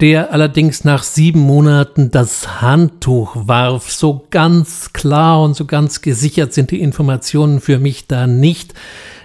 der 0.00 0.32
allerdings 0.32 0.84
nach 0.84 1.02
sieben 1.02 1.40
Monaten 1.40 2.12
das 2.12 2.62
Handtuch 2.62 3.34
warf. 3.48 3.90
So 3.90 4.26
ganz 4.30 4.92
klar 4.92 5.42
und 5.42 5.56
so 5.56 5.64
ganz 5.64 6.02
gesichert 6.02 6.52
sind 6.54 6.70
die 6.70 6.80
Informationen 6.80 7.60
für 7.60 7.80
mich 7.80 8.06
da 8.06 8.28
nicht. 8.28 8.74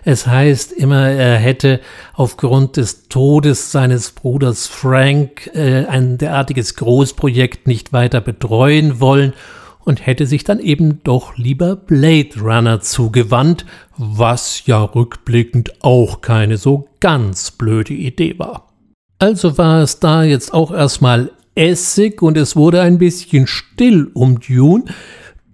Es 0.08 0.28
heißt 0.28 0.72
immer, 0.72 1.10
er 1.10 1.38
hätte 1.38 1.82
aufgrund 2.14 2.78
des 2.78 3.08
Todes 3.10 3.72
seines 3.72 4.12
Bruders 4.12 4.68
Frank 4.68 5.50
äh, 5.56 5.86
ein 5.88 6.20
derartiges 6.20 6.76
Großprojekt 6.76 7.66
nicht 7.66 7.92
weiter 7.92 8.22
betreuen 8.22 9.00
wollen 9.00 9.34
und 9.84 10.06
hätte 10.06 10.28
sich 10.28 10.44
dann 10.44 10.60
eben 10.60 11.02
doch 11.04 11.38
lieber 11.38 11.76
Blade 11.76 12.40
Runner 12.40 12.82
zugewandt, 12.82 13.66
was 13.98 14.68
ja 14.68 14.84
rückblickend 14.84 15.84
auch 15.84 16.22
keine 16.22 16.58
so 16.58 16.88
ganz 17.00 17.50
blöde 17.50 17.96
Idee 17.96 18.38
war. 18.38 18.74
Also 19.18 19.58
war 19.58 19.82
es 19.82 20.00
da 20.00 20.24
jetzt 20.24 20.54
auch 20.54 20.72
erstmal 20.72 21.32
Essig 21.56 22.22
und 22.22 22.38
es 22.38 22.56
wurde 22.56 22.82
ein 22.82 23.00
bisschen 23.00 23.48
still 23.48 24.12
um 24.14 24.40
Dune, 24.40 24.86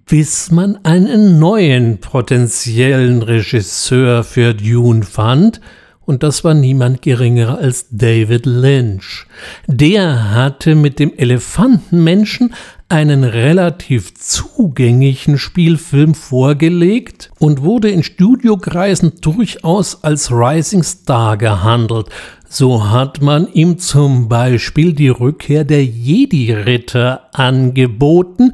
bis 0.05 0.51
man 0.51 0.79
einen 0.83 1.39
neuen 1.39 1.99
potenziellen 1.99 3.21
Regisseur 3.21 4.23
für 4.23 4.53
Dune 4.53 5.03
fand, 5.03 5.61
und 6.03 6.23
das 6.23 6.43
war 6.43 6.53
niemand 6.53 7.01
geringer 7.03 7.59
als 7.59 7.85
David 7.89 8.45
Lynch. 8.45 9.27
Der 9.67 10.33
hatte 10.33 10.75
mit 10.75 10.99
dem 10.99 11.13
Elefantenmenschen 11.15 12.53
einen 12.89 13.23
relativ 13.23 14.13
zugänglichen 14.15 15.37
Spielfilm 15.37 16.13
vorgelegt 16.13 17.31
und 17.39 17.61
wurde 17.61 17.89
in 17.89 18.03
Studiokreisen 18.03 19.21
durchaus 19.21 20.03
als 20.03 20.31
Rising 20.31 20.83
Star 20.83 21.37
gehandelt. 21.37 22.07
So 22.49 22.89
hat 22.89 23.21
man 23.21 23.47
ihm 23.53 23.77
zum 23.77 24.27
Beispiel 24.27 24.91
die 24.91 25.07
Rückkehr 25.07 25.63
der 25.63 25.85
Jedi-Ritter 25.85 27.29
angeboten. 27.31 28.51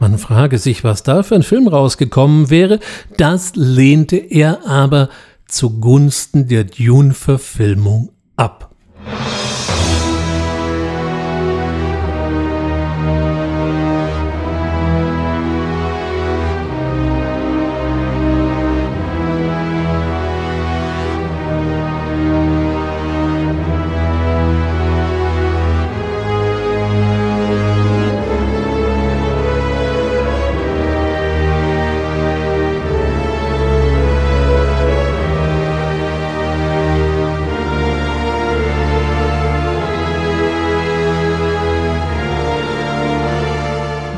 Man 0.00 0.16
frage 0.16 0.56
sich, 0.58 0.82
was 0.82 1.02
da 1.02 1.22
für 1.22 1.34
ein 1.34 1.42
Film 1.42 1.68
rausgekommen 1.68 2.48
wäre. 2.48 2.80
Das 3.18 3.54
lehnte 3.54 4.16
er 4.16 4.66
aber 4.66 5.10
zugunsten 5.46 6.48
der 6.48 6.64
Dune-Verfilmung 6.64 8.10
ab. 8.34 8.74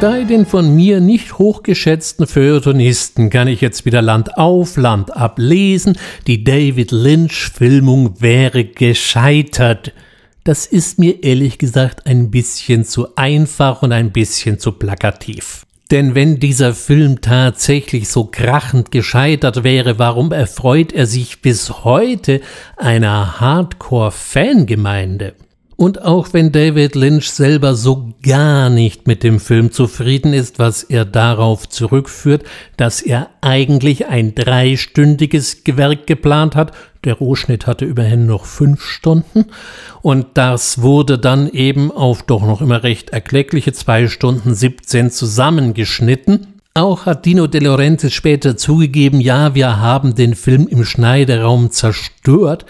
Bei 0.03 0.25
den 0.25 0.47
von 0.47 0.75
mir 0.75 0.99
nicht 0.99 1.39
hochgeschätzten 1.39 2.27
Feuilletonisten 2.27 3.31
kann 3.31 3.47
ich 3.47 3.61
jetzt 3.61 3.85
wieder 3.85 4.03
Land 4.03 4.37
auf, 4.37 4.77
Land 4.77 5.17
ab 5.17 5.39
lesen, 5.39 5.97
die 6.27 6.43
David 6.43 6.91
Lynch-Filmung 6.91 8.21
wäre 8.21 8.65
gescheitert. 8.65 9.93
Das 10.43 10.67
ist 10.67 10.99
mir 10.99 11.23
ehrlich 11.23 11.57
gesagt 11.57 12.05
ein 12.05 12.33
bisschen 12.33 12.85
zu 12.85 13.15
einfach 13.15 13.83
und 13.83 13.93
ein 13.93 14.11
bisschen 14.11 14.59
zu 14.59 14.73
plakativ. 14.73 15.65
Denn 15.93 16.17
wenn 16.17 16.41
dieser 16.41 16.75
Film 16.75 17.21
tatsächlich 17.21 18.09
so 18.09 18.25
krachend 18.25 18.91
gescheitert 18.91 19.63
wäre, 19.63 20.01
warum 20.01 20.33
erfreut 20.33 20.93
er 20.93 21.07
sich 21.07 21.43
bis 21.43 21.85
heute 21.85 22.41
einer 22.77 23.39
Hardcore-Fangemeinde? 23.39 25.35
Und 25.83 26.01
auch 26.05 26.29
wenn 26.33 26.53
David 26.53 26.95
Lynch 26.95 27.29
selber 27.33 27.75
so 27.75 28.15
gar 28.23 28.71
nicht 28.71 29.09
mit 29.09 29.25
dem 29.25 29.41
Film 29.41 29.73
zufrieden 29.73 30.33
ist, 30.33 30.61
was 30.61 30.85
er 30.85 31.05
darauf 31.05 31.69
zurückführt, 31.69 32.45
dass 32.77 33.03
er 33.03 33.31
eigentlich 33.41 34.07
ein 34.07 34.37
dreistündiges 34.37 35.65
Gewerk 35.65 36.07
geplant 36.07 36.55
hat, 36.55 36.71
der 37.03 37.15
Rohschnitt 37.15 37.67
hatte 37.67 37.85
immerhin 37.85 38.27
noch 38.27 38.45
fünf 38.45 38.81
Stunden. 38.85 39.47
Und 40.03 40.27
das 40.35 40.83
wurde 40.83 41.19
dann 41.19 41.51
eben 41.51 41.91
auf 41.91 42.23
doch 42.23 42.47
noch 42.47 42.61
immer 42.61 42.85
recht 42.85 43.11
erkleckliche 43.11 43.73
zwei 43.73 44.07
Stunden 44.07 44.55
17 44.55 45.11
zusammengeschnitten. 45.11 46.61
Auch 46.75 47.07
hat 47.07 47.27
Dino 47.27 47.49
De 47.49 47.61
Laurentiis 47.61 48.13
später 48.13 48.57
zugegeben, 48.57 49.21
ja, 49.21 49.57
wir 49.57 49.81
haben 49.81 50.15
den 50.15 50.37
Film 50.37 50.69
im 50.69 50.85
Schneideraum 50.85 51.73
zerstört, 51.73 52.67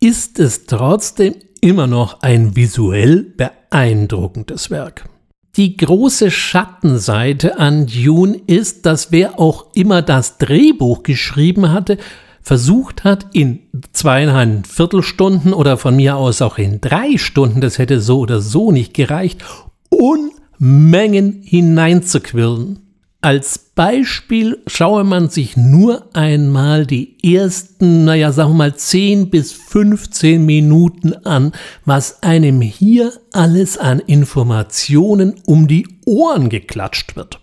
ist 0.00 0.40
es 0.40 0.66
trotzdem 0.66 1.36
immer 1.60 1.86
noch 1.86 2.22
ein 2.22 2.56
visuell 2.56 3.22
beeindruckendes 3.22 4.70
Werk. 4.70 5.08
Die 5.56 5.76
große 5.76 6.30
Schattenseite 6.30 7.58
an 7.58 7.86
Dune 7.86 8.38
ist, 8.46 8.84
dass 8.84 9.10
wer 9.10 9.40
auch 9.40 9.66
immer 9.74 10.02
das 10.02 10.36
Drehbuch 10.36 11.02
geschrieben 11.02 11.72
hatte, 11.72 11.96
versucht 12.42 13.04
hat, 13.04 13.26
in 13.32 13.60
zweieinhalb 13.92 14.66
Viertelstunden 14.66 15.52
oder 15.52 15.78
von 15.78 15.96
mir 15.96 16.16
aus 16.16 16.42
auch 16.42 16.58
in 16.58 16.80
drei 16.80 17.16
Stunden, 17.16 17.60
das 17.60 17.78
hätte 17.78 18.00
so 18.00 18.20
oder 18.20 18.40
so 18.40 18.70
nicht 18.70 18.94
gereicht, 18.94 19.44
Unmengen 19.88 21.40
hineinzuquirlen. 21.42 22.85
Als 23.22 23.58
Beispiel 23.58 24.58
schaue 24.66 25.02
man 25.02 25.30
sich 25.30 25.56
nur 25.56 26.14
einmal 26.14 26.86
die 26.86 27.16
ersten, 27.24 28.04
naja, 28.04 28.30
sagen 28.30 28.50
wir 28.50 28.56
mal 28.56 28.76
10 28.76 29.30
bis 29.30 29.52
15 29.52 30.44
Minuten 30.44 31.14
an, 31.24 31.52
was 31.84 32.22
einem 32.22 32.60
hier 32.60 33.12
alles 33.32 33.78
an 33.78 34.00
Informationen 34.00 35.40
um 35.44 35.66
die 35.66 35.88
Ohren 36.04 36.50
geklatscht 36.50 37.16
wird. 37.16 37.40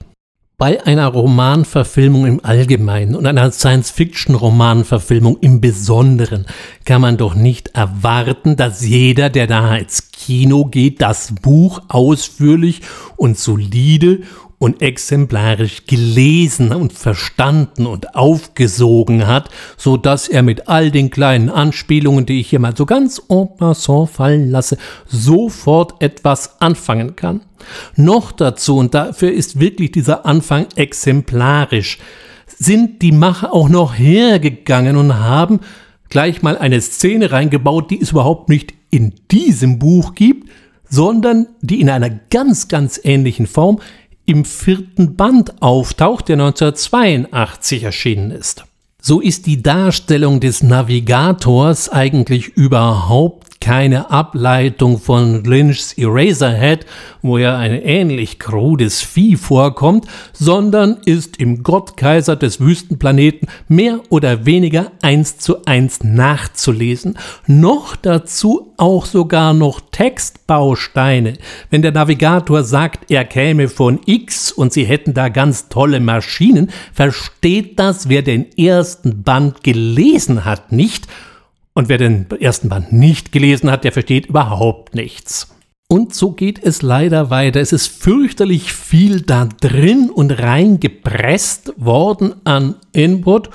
Bei 0.59 0.86
einer 0.86 1.07
Romanverfilmung 1.07 2.25
im 2.27 2.45
Allgemeinen 2.45 3.15
und 3.15 3.25
einer 3.25 3.51
Science-Fiction-Romanverfilmung 3.51 5.39
im 5.41 5.59
Besonderen 5.59 6.45
kann 6.86 7.01
man 7.01 7.17
doch 7.17 7.36
nicht 7.36 7.75
erwarten, 7.75 8.55
dass 8.55 8.86
jeder, 8.86 9.29
der 9.29 9.47
da 9.47 9.75
ins 9.75 10.12
Kino 10.12 10.65
geht, 10.65 11.01
das 11.01 11.33
Buch 11.41 11.81
ausführlich 11.89 12.81
und 13.17 13.38
solide 13.38 14.21
und 14.63 14.82
exemplarisch 14.82 15.88
gelesen 15.88 16.71
und 16.71 16.93
verstanden 16.93 17.86
und 17.86 18.15
aufgesogen 18.15 19.28
hat, 19.28 19.49
so 19.76 19.97
dass 19.97 20.30
er 20.30 20.41
mit 20.41 20.69
all 20.69 20.89
den 20.89 21.10
kleinen 21.10 21.49
Anspielungen, 21.49 22.26
die 22.26 22.39
ich 22.39 22.49
hier 22.49 22.60
mal 22.60 22.73
so 22.73 22.86
ganz 22.86 23.21
en 23.28 23.49
passant 23.58 24.10
fallen 24.10 24.49
lasse, 24.49 24.78
sofort 25.06 26.02
etwas 26.02 26.62
anfangen 26.62 27.17
kann. 27.17 27.41
Noch 27.97 28.32
dazu, 28.32 28.78
und 28.78 28.93
dafür 28.93 29.34
ist 29.34 29.60
wirklich 29.60 29.91
dieser 29.91 30.26
Anfang 30.26 30.67
exemplarisch, 30.78 31.97
sind 32.58 33.02
die 33.02 33.12
Macher 33.12 33.52
auch 33.54 33.67
noch 33.67 33.97
hergegangen 33.97 34.95
und 34.95 35.19
haben 35.19 35.60
gleich 36.08 36.41
mal 36.41 36.58
eine 36.58 36.80
Szene 36.80 37.34
reingebaut, 37.34 37.91
die 37.91 37.99
es 37.99 38.12
überhaupt 38.12 38.47
nicht 38.47 38.73
in 38.91 39.13
diesem 39.30 39.78
Buch 39.78 40.15
gibt, 40.15 40.47
sondern 40.93 41.47
die 41.62 41.82
in 41.82 41.89
einer 41.89 42.12
ganz, 42.30 42.67
ganz 42.67 43.02
ähnlichen 43.04 43.47
Form 43.47 43.80
im 44.25 44.45
vierten 44.45 45.15
Band 45.15 45.62
auftaucht, 45.62 46.29
der 46.29 46.36
1982 46.36 47.83
erschienen 47.83 48.31
ist. 48.31 48.65
So 49.01 49.19
ist 49.19 49.47
die 49.47 49.62
Darstellung 49.62 50.39
des 50.39 50.63
Navigators 50.63 51.89
eigentlich 51.89 52.47
überhaupt 52.49 53.52
keine 53.63 54.12
Ableitung 54.12 54.99
von 54.99 55.45
Lynchs 55.45 55.93
Eraserhead, 55.93 56.86
wo 57.21 57.38
ja 57.38 57.58
ein 57.58 57.71
ähnlich 57.71 58.38
krudes 58.38 59.02
Vieh 59.02 59.38
vorkommt, 59.38 60.06
sondern 60.34 60.97
ist 61.06 61.38
im 61.38 61.63
Gottkaiser 61.63 62.36
des 62.36 62.60
Wüstenplaneten 62.60 63.47
mehr 63.69 64.02
oder 64.10 64.45
weniger 64.45 64.91
eins 65.02 65.38
zu 65.38 65.63
eins 65.63 66.04
nachzulesen. 66.04 67.17
Noch 67.47 67.95
dazu 67.95 68.73
auch 68.76 69.06
sogar 69.06 69.54
noch 69.54 69.80
Textbausteine. 69.93 71.36
Wenn 71.69 71.84
der 71.84 71.93
Navigator 71.93 72.63
sagt, 72.63 73.10
er 73.12 73.23
käme 73.23 73.69
von 73.69 74.02
X 74.06 74.52
und 74.52 74.73
sie 74.73 74.84
hätten 74.84 75.13
da 75.13 75.30
ganz 75.30 75.69
tolle 75.69 76.02
Maschinen, 76.02 76.69
versteht 76.91 77.80
das, 77.80 78.10
wer 78.10 78.23
den 78.23 78.45
ersten 78.58 79.23
Band 79.23 79.63
gelesen 79.63 80.43
hat, 80.43 80.73
nicht 80.73 81.08
und 81.73 81.89
wer 81.89 81.97
den 81.97 82.27
ersten 82.39 82.69
Band 82.69 82.93
nicht 82.93 83.31
gelesen 83.31 83.71
hat, 83.71 83.83
der 83.83 83.91
versteht 83.91 84.27
überhaupt 84.27 84.95
nichts. 84.95 85.53
Und 85.88 86.13
so 86.15 86.31
geht 86.31 86.63
es 86.63 86.81
leider 86.81 87.29
weiter. 87.29 87.59
Es 87.59 87.73
ist 87.73 87.88
fürchterlich 87.88 88.73
viel 88.73 89.21
da 89.21 89.45
drin 89.45 90.09
und 90.09 90.31
reingepresst 90.31 91.73
worden 91.77 92.33
an 92.45 92.75
Input. 92.93 93.49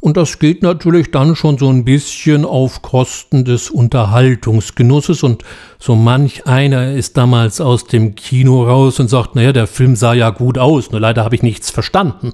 Und 0.00 0.16
das 0.16 0.38
geht 0.38 0.62
natürlich 0.62 1.10
dann 1.10 1.34
schon 1.34 1.58
so 1.58 1.68
ein 1.68 1.84
bisschen 1.84 2.44
auf 2.44 2.80
Kosten 2.82 3.44
des 3.44 3.70
Unterhaltungsgenusses. 3.70 5.22
Und 5.22 5.42
so 5.78 5.96
manch 5.96 6.46
einer 6.46 6.92
ist 6.92 7.16
damals 7.16 7.60
aus 7.60 7.84
dem 7.84 8.14
Kino 8.14 8.64
raus 8.64 9.00
und 9.00 9.08
sagt, 9.08 9.34
naja, 9.34 9.52
der 9.52 9.66
Film 9.66 9.96
sah 9.96 10.14
ja 10.14 10.30
gut 10.30 10.58
aus, 10.58 10.90
nur 10.92 11.00
leider 11.00 11.24
habe 11.24 11.34
ich 11.34 11.42
nichts 11.42 11.70
verstanden. 11.70 12.32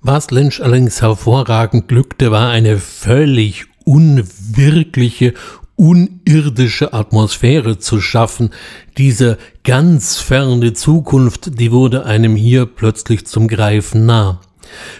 Was 0.00 0.30
Lynch 0.30 0.62
allerdings 0.62 1.00
hervorragend 1.00 1.88
glückte, 1.88 2.30
war 2.30 2.50
eine 2.50 2.78
völlig 2.78 3.66
unwirkliche, 3.84 5.34
unirdische 5.76 6.92
Atmosphäre 6.92 7.78
zu 7.78 8.00
schaffen. 8.00 8.50
Diese 8.96 9.38
ganz 9.64 10.18
ferne 10.18 10.72
Zukunft, 10.72 11.58
die 11.58 11.72
wurde 11.72 12.04
einem 12.04 12.36
hier 12.36 12.66
plötzlich 12.66 13.26
zum 13.26 13.48
Greifen 13.48 14.06
nah. 14.06 14.40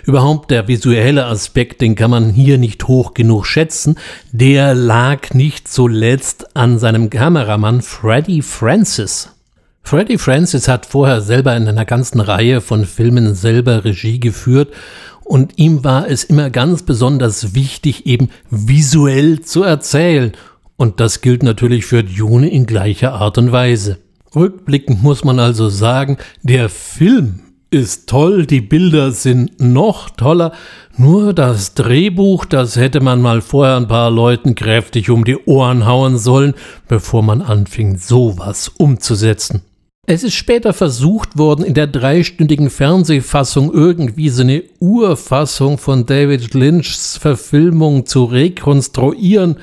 Überhaupt 0.04 0.50
der 0.50 0.68
visuelle 0.68 1.26
Aspekt, 1.26 1.80
den 1.80 1.94
kann 1.94 2.10
man 2.10 2.30
hier 2.30 2.58
nicht 2.58 2.86
hoch 2.86 3.14
genug 3.14 3.46
schätzen, 3.46 3.96
der 4.30 4.74
lag 4.74 5.32
nicht 5.32 5.68
zuletzt 5.68 6.56
an 6.56 6.78
seinem 6.78 7.10
Kameramann 7.10 7.82
Freddie 7.82 8.42
Francis. 8.42 9.30
Freddie 9.82 10.18
Francis 10.18 10.68
hat 10.68 10.86
vorher 10.86 11.20
selber 11.20 11.54
in 11.56 11.68
einer 11.68 11.84
ganzen 11.84 12.20
Reihe 12.20 12.60
von 12.60 12.86
Filmen 12.86 13.34
selber 13.34 13.84
Regie 13.84 14.18
geführt 14.18 14.72
und 15.24 15.54
ihm 15.56 15.84
war 15.84 16.08
es 16.08 16.24
immer 16.24 16.50
ganz 16.50 16.82
besonders 16.82 17.54
wichtig, 17.54 18.06
eben 18.06 18.28
visuell 18.50 19.40
zu 19.40 19.62
erzählen. 19.62 20.32
Und 20.76 21.00
das 21.00 21.20
gilt 21.20 21.42
natürlich 21.42 21.86
für 21.86 22.04
Dune 22.04 22.50
in 22.50 22.66
gleicher 22.66 23.14
Art 23.14 23.38
und 23.38 23.52
Weise. 23.52 23.98
Rückblickend 24.34 25.02
muss 25.02 25.24
man 25.24 25.38
also 25.38 25.68
sagen, 25.68 26.18
der 26.42 26.68
Film 26.68 27.40
ist 27.70 28.08
toll, 28.08 28.46
die 28.46 28.60
Bilder 28.60 29.10
sind 29.10 29.60
noch 29.60 30.10
toller, 30.10 30.52
nur 30.96 31.32
das 31.32 31.74
Drehbuch, 31.74 32.44
das 32.44 32.76
hätte 32.76 33.00
man 33.00 33.20
mal 33.20 33.40
vorher 33.40 33.76
ein 33.76 33.88
paar 33.88 34.10
Leuten 34.10 34.54
kräftig 34.54 35.10
um 35.10 35.24
die 35.24 35.38
Ohren 35.46 35.84
hauen 35.86 36.18
sollen, 36.18 36.54
bevor 36.86 37.22
man 37.22 37.42
anfing, 37.42 37.98
sowas 37.98 38.68
umzusetzen. 38.68 39.62
Es 40.06 40.22
ist 40.22 40.34
später 40.34 40.74
versucht 40.74 41.38
worden, 41.38 41.64
in 41.64 41.72
der 41.72 41.86
dreistündigen 41.86 42.68
Fernsehfassung 42.68 43.72
irgendwie 43.72 44.28
so 44.28 44.42
eine 44.42 44.62
Urfassung 44.78 45.78
von 45.78 46.04
David 46.04 46.52
Lynchs 46.52 47.16
Verfilmung 47.16 48.04
zu 48.04 48.24
rekonstruieren, 48.24 49.56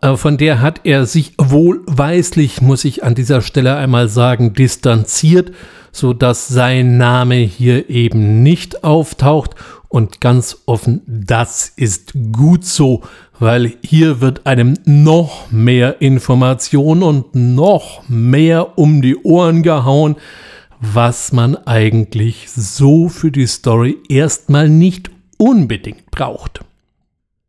äh, 0.00 0.16
von 0.16 0.38
der 0.38 0.62
hat 0.62 0.80
er 0.84 1.04
sich 1.04 1.34
wohlweislich, 1.36 2.62
muss 2.62 2.86
ich 2.86 3.04
an 3.04 3.14
dieser 3.14 3.42
Stelle 3.42 3.76
einmal 3.76 4.08
sagen, 4.08 4.54
distanziert, 4.54 5.52
so 5.92 6.14
dass 6.14 6.48
sein 6.48 6.96
Name 6.96 7.34
hier 7.34 7.90
eben 7.90 8.42
nicht 8.42 8.82
auftaucht 8.82 9.56
und 9.90 10.20
ganz 10.20 10.62
offen, 10.66 11.02
das 11.06 11.72
ist 11.76 12.14
gut 12.32 12.64
so, 12.64 13.02
weil 13.38 13.74
hier 13.82 14.20
wird 14.20 14.46
einem 14.46 14.78
noch 14.86 15.50
mehr 15.50 16.00
Information 16.00 17.02
und 17.02 17.34
noch 17.34 18.08
mehr 18.08 18.78
um 18.78 19.02
die 19.02 19.16
Ohren 19.16 19.62
gehauen, 19.62 20.16
was 20.80 21.32
man 21.32 21.56
eigentlich 21.66 22.50
so 22.50 23.08
für 23.08 23.30
die 23.32 23.48
Story 23.48 23.98
erstmal 24.08 24.68
nicht 24.68 25.10
unbedingt 25.36 26.10
braucht. 26.10 26.60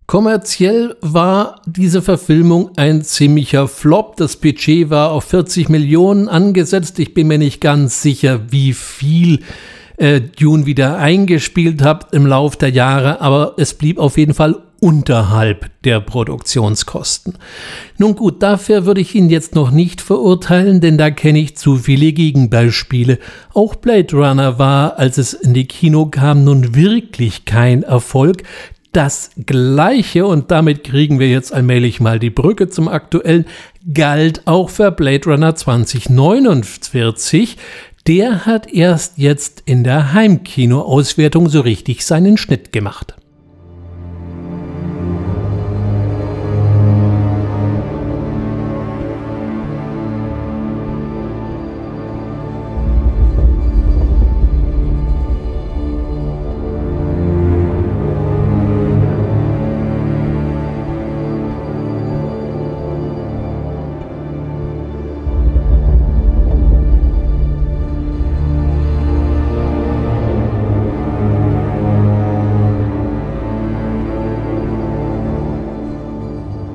Kommerziell 0.08 0.97
war 0.99 1.62
diese 1.65 2.01
Verfilmung 2.01 2.71
ein 2.75 3.04
ziemlicher 3.04 3.69
Flop. 3.69 4.17
Das 4.17 4.36
Budget 4.36 4.89
war 4.89 5.12
auf 5.12 5.25
40 5.25 5.69
Millionen 5.69 6.27
angesetzt. 6.27 6.99
Ich 6.99 7.13
bin 7.13 7.27
mir 7.27 7.38
nicht 7.38 7.62
ganz 7.62 8.01
sicher, 8.01 8.51
wie 8.51 8.73
viel 8.73 9.39
äh, 10.02 10.20
Dune 10.20 10.66
wieder 10.66 10.98
eingespielt 10.98 11.84
hat 11.84 12.12
im 12.12 12.26
Lauf 12.26 12.56
der 12.56 12.70
Jahre, 12.70 13.22
aber 13.22 13.54
es 13.58 13.76
blieb 13.76 14.00
auf 14.00 14.18
jeden 14.18 14.34
Fall 14.34 14.58
unterhalb 14.80 15.70
der 15.84 16.00
Produktionskosten. 16.00 17.38
Nun 18.00 18.16
gut, 18.16 18.42
dafür 18.42 18.88
würde 18.88 19.00
ich 19.00 19.14
ihn 19.14 19.30
jetzt 19.30 19.54
noch 19.54 19.70
nicht 19.70 20.02
verurteilen, 20.02 20.82
denn 20.82 20.98
da 20.98 21.12
kenne 21.12 21.38
ich 21.38 21.56
zu 21.56 21.76
viele 21.76 22.14
Gegenbeispiele. 22.14 23.20
Auch 23.54 23.76
Blade 23.76 24.16
Runner 24.16 24.58
war, 24.58 24.98
als 24.98 25.20
es 25.20 25.34
in 25.34 25.54
die 25.54 25.68
Kino 25.68 26.08
kam, 26.08 26.44
nun 26.44 26.74
wirklich 26.74 27.46
kein 27.46 27.84
Erfolg. 27.84 28.42
Das 28.94 29.30
gleiche, 29.46 30.26
und 30.26 30.50
damit 30.50 30.84
kriegen 30.84 31.20
wir 31.20 31.30
jetzt 31.30 31.54
allmählich 31.54 32.02
mal 32.02 32.20
die 32.20 32.32
Brücke 32.32 32.68
zum 32.68 32.90
aktuellen, 32.90 33.46
galt 33.94 34.42
auch 34.46 34.70
für 34.70 34.92
Blade 34.92 35.30
Runner 35.30 35.56
2049. 35.56 37.58
Der 38.08 38.48
hat 38.48 38.74
erst 38.74 39.18
jetzt 39.18 39.62
in 39.66 39.84
der 39.84 40.14
Heimkino-Auswertung 40.14 41.50
so 41.50 41.62
richtig 41.62 42.04
seinen 42.04 42.38
Schnitt 42.38 42.72
gemacht. 42.72 43.16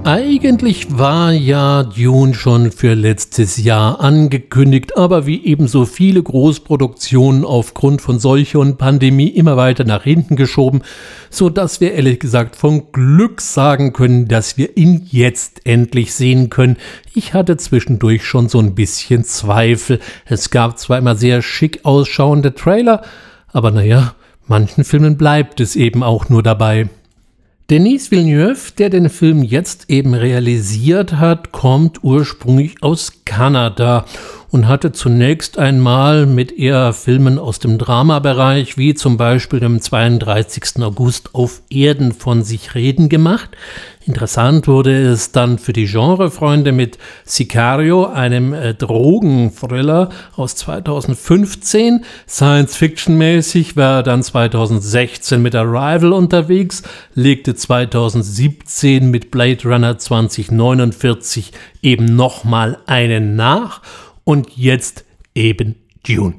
Eigentlich 0.07 0.97
war 0.97 1.33
ja 1.33 1.83
Dune 1.83 2.33
schon 2.33 2.71
für 2.71 2.95
letztes 2.95 3.57
Jahr 3.57 3.99
angekündigt, 3.99 4.97
aber 4.97 5.27
wie 5.27 5.45
ebenso 5.45 5.85
viele 5.85 6.23
Großproduktionen 6.23 7.45
aufgrund 7.45 8.01
von 8.01 8.21
Seuche 8.21 8.61
und 8.61 8.79
Pandemie 8.79 9.27
immer 9.27 9.57
weiter 9.57 9.83
nach 9.83 10.05
hinten 10.05 10.37
geschoben, 10.37 10.83
so 11.29 11.51
dass 11.51 11.81
wir 11.81 11.95
ehrlich 11.95 12.21
gesagt 12.21 12.55
von 12.55 12.93
Glück 12.93 13.41
sagen 13.41 13.93
können, 13.93 14.29
dass 14.29 14.57
wir 14.57 14.77
ihn 14.77 15.09
jetzt 15.11 15.67
endlich 15.67 16.15
sehen 16.15 16.51
können. 16.51 16.77
Ich 17.13 17.35
hatte 17.35 17.57
zwischendurch 17.57 18.25
schon 18.25 18.49
so 18.49 18.61
ein 18.61 18.77
bisschen 18.77 19.25
Zweifel. 19.25 19.99
Es 20.25 20.51
gab 20.51 20.79
zwar 20.79 20.99
immer 20.99 21.17
sehr 21.17 21.43
schick 21.43 21.81
ausschauende 21.83 22.55
Trailer, 22.55 23.03
aber 23.53 23.73
naja, 23.73 24.15
manchen 24.47 24.85
Filmen 24.85 25.17
bleibt 25.17 25.59
es 25.59 25.75
eben 25.75 26.05
auch 26.05 26.29
nur 26.29 26.45
dabei. 26.45 26.89
Denis 27.69 28.13
Villeneuve, 28.13 28.71
der 28.79 28.91
den 28.91 29.11
Film 29.11 29.43
jetzt 29.43 29.91
eben 29.91 30.15
realisiert 30.15 31.15
hat, 31.15 31.51
kommt 31.51 32.05
ursprünglich 32.05 32.81
aus 32.81 33.25
Kanada 33.25 34.05
und 34.51 34.69
hatte 34.69 34.93
zunächst 34.93 35.59
einmal 35.59 36.27
mit 36.27 36.53
eher 36.53 36.93
Filmen 36.93 37.39
aus 37.39 37.59
dem 37.59 37.79
Dramabereich, 37.79 38.79
wie 38.79 38.95
zum 38.95 39.17
Beispiel 39.17 39.61
dem 39.61 39.81
32. 39.81 40.83
August 40.83 41.35
auf 41.35 41.63
Erden 41.69 42.13
von 42.13 42.43
sich 42.43 42.75
reden 42.75 43.09
gemacht. 43.09 43.51
Interessant 44.07 44.69
wurde 44.69 44.97
es 45.05 45.33
dann 45.33 45.59
für 45.59 45.73
die 45.73 45.87
Genrefreunde 45.87 46.71
mit 46.71 46.97
Sicario, 47.25 48.07
einem 48.07 48.55
äh, 48.55 48.73
Drogenthriller 48.73 50.11
aus 50.37 50.55
2015. 50.55 52.05
Science-Fiction-mäßig 52.29 53.75
war 53.75 53.97
er 53.97 54.03
dann 54.05 54.23
2016 54.23 55.43
mit 55.43 55.57
Arrival 55.57 56.13
unterwegs, 56.13 56.85
legte 57.15 57.57
2017 57.57 59.11
mit 59.11 59.33
Blade 59.33 59.65
Runner 59.65 59.99
2049 59.99 61.51
eben 61.83 62.05
nochmal 62.15 62.79
einen 62.87 63.35
nach 63.35 63.81
und 64.27 64.57
jetzt 64.57 65.05
eben 65.35 65.77
Dune. 66.07 66.35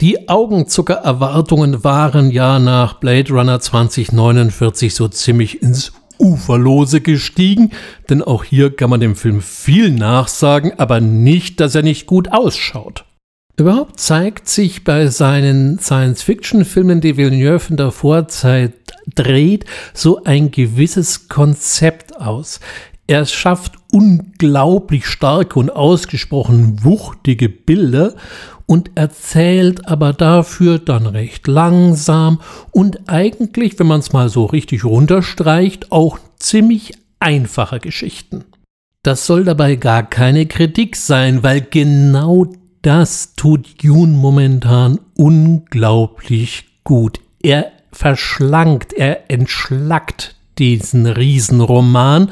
Die 0.00 0.28
Augenzucker-Erwartungen 0.28 1.84
waren 1.84 2.30
ja 2.30 2.58
nach 2.58 2.94
Blade 2.94 3.32
Runner 3.32 3.60
2049 3.60 4.94
so 4.94 5.08
ziemlich 5.08 5.62
ins 5.62 5.92
Uferlose 6.18 7.00
gestiegen, 7.00 7.70
denn 8.08 8.22
auch 8.22 8.44
hier 8.44 8.74
kann 8.74 8.90
man 8.90 9.00
dem 9.00 9.16
Film 9.16 9.40
viel 9.40 9.90
nachsagen, 9.90 10.78
aber 10.78 11.00
nicht, 11.00 11.60
dass 11.60 11.74
er 11.74 11.82
nicht 11.82 12.06
gut 12.06 12.32
ausschaut. 12.32 13.04
Überhaupt 13.56 13.98
zeigt 13.98 14.48
sich 14.48 14.84
bei 14.84 15.08
seinen 15.08 15.80
Science-Fiction-Filmen, 15.80 17.00
die 17.00 17.16
Villeneuve 17.16 17.70
in 17.70 17.76
der 17.76 17.90
Vorzeit 17.90 18.74
dreht, 19.14 19.64
so 19.94 20.22
ein 20.22 20.52
gewisses 20.52 21.28
Konzept 21.28 22.20
aus. 22.20 22.60
Er 23.08 23.24
schafft 23.24 23.72
unglaublich 23.90 25.06
starke 25.06 25.58
und 25.58 25.70
ausgesprochen 25.70 26.84
wuchtige 26.84 27.48
Bilder 27.48 28.14
und 28.66 28.90
erzählt 28.96 29.88
aber 29.88 30.12
dafür 30.12 30.78
dann 30.78 31.06
recht 31.06 31.46
langsam 31.46 32.38
und 32.70 33.08
eigentlich, 33.08 33.78
wenn 33.78 33.86
man 33.86 34.00
es 34.00 34.12
mal 34.12 34.28
so 34.28 34.44
richtig 34.44 34.84
runterstreicht, 34.84 35.90
auch 35.90 36.18
ziemlich 36.38 36.92
einfache 37.18 37.80
Geschichten. 37.80 38.44
Das 39.02 39.24
soll 39.24 39.44
dabei 39.44 39.76
gar 39.76 40.02
keine 40.02 40.44
Kritik 40.44 40.94
sein, 40.94 41.42
weil 41.42 41.62
genau 41.62 42.52
das 42.82 43.32
tut 43.36 43.82
Jun 43.82 44.12
momentan 44.12 45.00
unglaublich 45.16 46.66
gut. 46.84 47.20
Er 47.42 47.72
verschlankt, 47.90 48.92
er 48.92 49.30
entschlackt 49.30 50.36
diesen 50.58 51.06
Riesenroman 51.06 52.30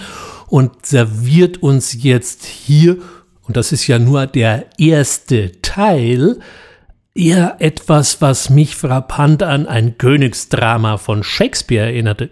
und 0.48 0.86
serviert 0.86 1.62
uns 1.62 2.02
jetzt 2.02 2.44
hier 2.44 2.98
und 3.46 3.56
das 3.56 3.72
ist 3.72 3.86
ja 3.86 3.98
nur 3.98 4.26
der 4.26 4.66
erste 4.78 5.52
Teil, 5.62 6.40
eher 7.14 7.56
etwas, 7.60 8.20
was 8.20 8.50
mich 8.50 8.76
frappant 8.76 9.42
an 9.42 9.66
ein 9.66 9.98
Königsdrama 9.98 10.98
von 10.98 11.22
Shakespeare 11.22 11.86
erinnerte. 11.86 12.30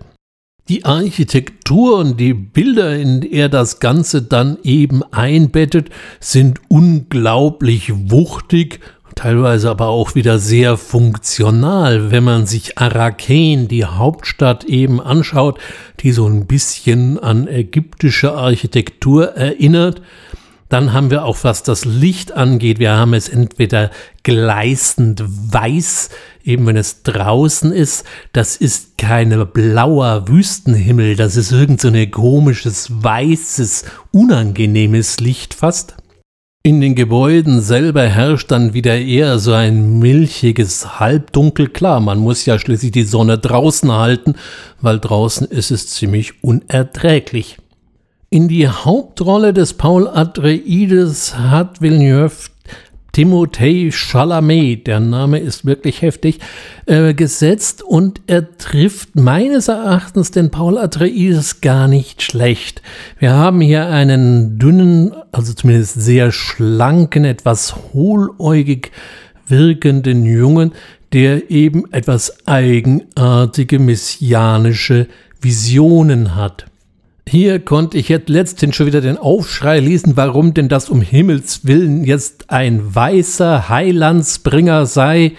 Die 0.69 0.85
Architektur 0.85 1.99
und 1.99 2.19
die 2.19 2.35
Bilder, 2.35 2.97
in 2.97 3.23
er 3.23 3.49
das 3.49 3.81
Ganze 3.81 4.23
dann 4.23 4.59
eben 4.63 5.03
einbettet, 5.13 5.91
sind 6.21 6.61
unglaublich 6.69 7.93
wuchtig, 8.11 8.81
teilweise 9.15 9.71
aber 9.71 9.89
auch 9.89 10.15
wieder 10.15 10.39
sehr 10.39 10.77
funktional, 10.77 12.11
wenn 12.11 12.25
man 12.25 12.47
sich 12.47 12.79
Arrakeen, 12.79 13.69
die 13.69 13.85
Hauptstadt 13.85 14.65
eben 14.65 15.01
anschaut, 15.01 15.59
die 16.01 16.13
so 16.13 16.27
ein 16.27 16.47
bisschen 16.47 17.19
an 17.19 17.49
ägyptische 17.49 18.35
Architektur 18.35 19.35
erinnert. 19.37 20.03
Dann 20.69 20.93
haben 20.93 21.11
wir 21.11 21.25
auch, 21.25 21.39
was 21.43 21.63
das 21.63 21.85
Licht 21.85 22.33
angeht, 22.33 22.79
wir 22.79 22.93
haben 22.93 23.15
es 23.15 23.29
entweder 23.29 23.91
gleißend 24.23 25.23
weiß, 25.27 26.11
eben 26.43 26.67
wenn 26.67 26.77
es 26.77 27.03
draußen 27.03 27.71
ist, 27.71 28.05
das 28.33 28.57
ist 28.57 28.99
kein 28.99 29.47
blauer 29.53 30.27
Wüstenhimmel, 30.27 31.17
das 31.17 31.37
ist 31.37 31.53
irgend 31.53 31.81
so 31.81 31.89
ein 31.89 32.11
komisches, 32.11 32.89
weißes, 32.91 33.85
unangenehmes 34.11 35.21
Licht 35.21 35.55
fast. 35.55 35.95
In 36.67 36.81
den 36.81 36.95
Gebäuden 36.95 37.61
selber 37.61 38.05
herrscht 38.05 38.51
dann 38.51 38.73
wieder 38.73 38.97
eher 38.97 39.39
so 39.39 39.53
ein 39.53 39.99
milchiges 39.99 40.99
Halbdunkel. 40.99 41.69
Klar, 41.69 42.01
man 42.01 42.17
muss 42.17 42.47
ja 42.47 42.59
schließlich 42.59 42.91
die 42.91 43.03
Sonne 43.03 43.37
draußen 43.37 43.93
halten, 43.93 44.35
weil 44.81 44.99
draußen 44.99 45.47
ist 45.47 45.71
es 45.71 45.89
ziemlich 45.89 46.43
unerträglich. 46.43 47.59
In 48.31 48.49
die 48.49 48.67
Hauptrolle 48.67 49.53
des 49.53 49.75
Paul 49.75 50.09
Atreides 50.09 51.37
hat 51.37 51.83
Villeneuve 51.83 52.35
Timothée 53.15 53.93
Chalamet, 53.93 54.89
der 54.89 54.99
Name 54.99 55.39
ist 55.39 55.65
wirklich 55.65 56.03
heftig, 56.03 56.41
äh, 56.87 57.15
gesetzt 57.15 57.81
und 57.81 58.21
er 58.27 58.59
trifft 58.59 59.15
meines 59.15 59.69
Erachtens 59.69 60.33
den 60.33 60.51
Paul 60.51 60.77
Atreides 60.77 61.61
gar 61.61 61.87
nicht 61.87 62.23
schlecht. 62.23 62.83
Wir 63.21 63.33
haben 63.33 63.61
hier 63.61 63.87
einen 63.87 64.59
dünnen, 64.59 65.13
also 65.31 65.53
zumindest 65.53 65.95
sehr 66.03 66.33
schlanken, 66.33 67.25
etwas 67.25 67.77
hohläugig 67.93 68.91
wirkenden 69.47 70.25
Jungen, 70.27 70.73
der 71.13 71.53
eben 71.53 71.85
etwas 71.93 72.47
eigenartige 72.49 73.79
messianische 73.79 75.07
Visionen 75.41 76.35
hat. 76.35 76.67
Hier 77.27 77.59
konnte 77.59 77.97
ich 77.97 78.11
jetzt 78.11 78.29
letztens 78.29 78.77
schon 78.77 78.87
wieder 78.87 79.01
den 79.01 79.17
Aufschrei 79.17 79.81
lesen, 79.81 80.17
warum 80.17 80.53
denn 80.53 80.69
das 80.69 80.91
um 80.91 81.01
Himmels 81.01 81.67
willen 81.67 82.05
jetzt 82.05 82.51
ein 82.51 82.95
weißer 82.95 83.69
Heilandsbringer 83.69 84.85
sei. 84.87 85.33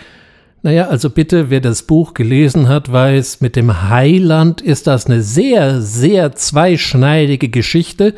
Naja, 0.63 0.87
also 0.87 1.11
bitte, 1.11 1.51
wer 1.51 1.61
das 1.61 1.83
Buch 1.83 2.15
gelesen 2.15 2.67
hat, 2.67 2.91
weiß, 2.91 3.39
mit 3.41 3.55
dem 3.55 3.87
Heiland 3.87 4.61
ist 4.61 4.87
das 4.87 5.05
eine 5.05 5.21
sehr, 5.21 5.79
sehr 5.81 6.33
zweischneidige 6.33 7.49
Geschichte 7.49 8.15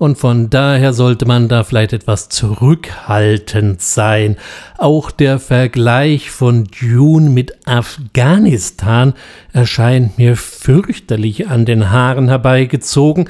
und 0.00 0.16
von 0.16 0.48
daher 0.48 0.94
sollte 0.94 1.26
man 1.26 1.48
da 1.48 1.62
vielleicht 1.62 1.92
etwas 1.92 2.30
zurückhaltend 2.30 3.82
sein. 3.82 4.38
Auch 4.78 5.10
der 5.10 5.38
Vergleich 5.38 6.30
von 6.30 6.64
Dune 6.64 7.28
mit 7.28 7.66
Afghanistan 7.66 9.12
erscheint 9.52 10.18
mir 10.18 10.36
fürchterlich 10.36 11.48
an 11.48 11.64
den 11.64 11.90
Haaren 11.90 12.28
herbeigezogen. 12.28 13.28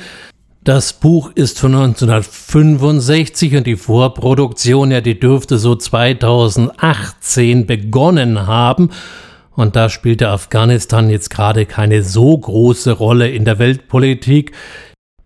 Das 0.63 0.93
Buch 0.93 1.33
ist 1.35 1.59
von 1.59 1.75
1965 1.75 3.57
und 3.57 3.67
die 3.67 3.77
Vorproduktion, 3.77 4.91
ja, 4.91 5.01
die 5.01 5.19
dürfte 5.19 5.57
so 5.57 5.75
2018 5.75 7.67
begonnen 7.67 8.47
haben. 8.47 8.91
Und 9.57 9.75
da 9.77 9.89
spielte 9.89 10.29
Afghanistan 10.29 11.11
jetzt 11.11 11.31
gerade 11.31 11.67
keine 11.67 12.03
so 12.03 12.37
große 12.37 12.93
Rolle 12.93 13.31
in 13.31 13.45
der 13.45 13.59
Weltpolitik 13.59 14.53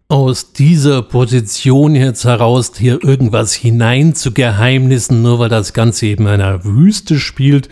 aus 0.08 0.52
dieser 0.52 1.02
Position 1.02 1.94
jetzt 1.94 2.24
heraus 2.24 2.72
hier 2.76 3.02
irgendwas 3.02 3.54
hinein 3.54 4.14
zu 4.14 4.32
Geheimnissen, 4.32 5.22
nur 5.22 5.38
weil 5.38 5.48
das 5.48 5.72
Ganze 5.72 6.06
eben 6.06 6.26
in 6.26 6.34
einer 6.34 6.64
Wüste 6.64 7.18
spielt, 7.18 7.68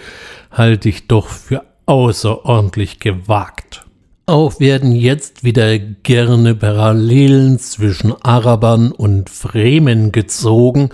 halte 0.51 0.89
ich 0.89 1.07
doch 1.09 1.29
für 1.29 1.63
außerordentlich 1.87 2.99
gewagt. 2.99 3.85
Auch 4.27 4.61
werden 4.61 4.93
jetzt 4.93 5.43
wieder 5.45 5.79
gerne 5.79 6.55
Parallelen 6.55 7.59
zwischen 7.59 8.15
Arabern 8.23 8.93
und 8.93 9.29
Fremen 9.29 10.13
gezogen. 10.13 10.91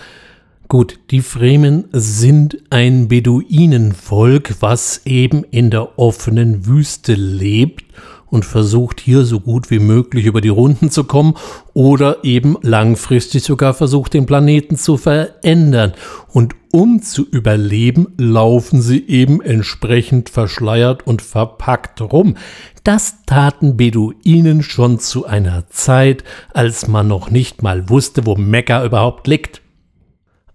Gut, 0.67 0.99
die 1.11 1.21
Fremen 1.21 1.85
sind 1.93 2.59
ein 2.71 3.09
Beduinenvolk, 3.09 4.57
was 4.61 5.03
eben 5.05 5.45
in 5.45 5.71
der 5.71 5.99
offenen 5.99 6.67
Wüste 6.67 7.15
lebt 7.15 7.85
und 8.31 8.45
versucht 8.45 9.01
hier 9.01 9.25
so 9.25 9.41
gut 9.41 9.71
wie 9.71 9.79
möglich 9.79 10.27
über 10.27 10.41
die 10.41 10.49
Runden 10.49 10.91
zu 10.91 11.05
kommen 11.05 11.35
oder 11.75 12.25
eben 12.25 12.57
langfristig 12.63 13.43
sogar 13.45 13.75
versucht, 13.75 14.15
den 14.15 14.27
Planeten 14.27 14.77
zu 14.77 14.97
verändern. 14.97 15.93
Und 16.33 16.55
um 16.71 17.03
zu 17.03 17.27
überleben, 17.29 18.09
laufen 18.17 18.81
sie 18.83 19.07
eben 19.07 19.41
entsprechend 19.41 20.29
verschleiert 20.29 21.07
und 21.07 21.23
verpackt 21.23 22.01
rum. 22.01 22.37
Das 22.85 23.25
taten 23.27 23.77
Beduinen 23.77 24.63
schon 24.63 24.99
zu 24.99 25.27
einer 25.27 25.69
Zeit, 25.69 26.25
als 26.53 26.89
man 26.89 27.09
noch 27.09 27.31
nicht 27.31 27.63
mal 27.63 27.89
wusste, 27.89 28.27
wo 28.27 28.37
Mekka 28.37 28.85
überhaupt 28.85 29.27
liegt. 29.27 29.63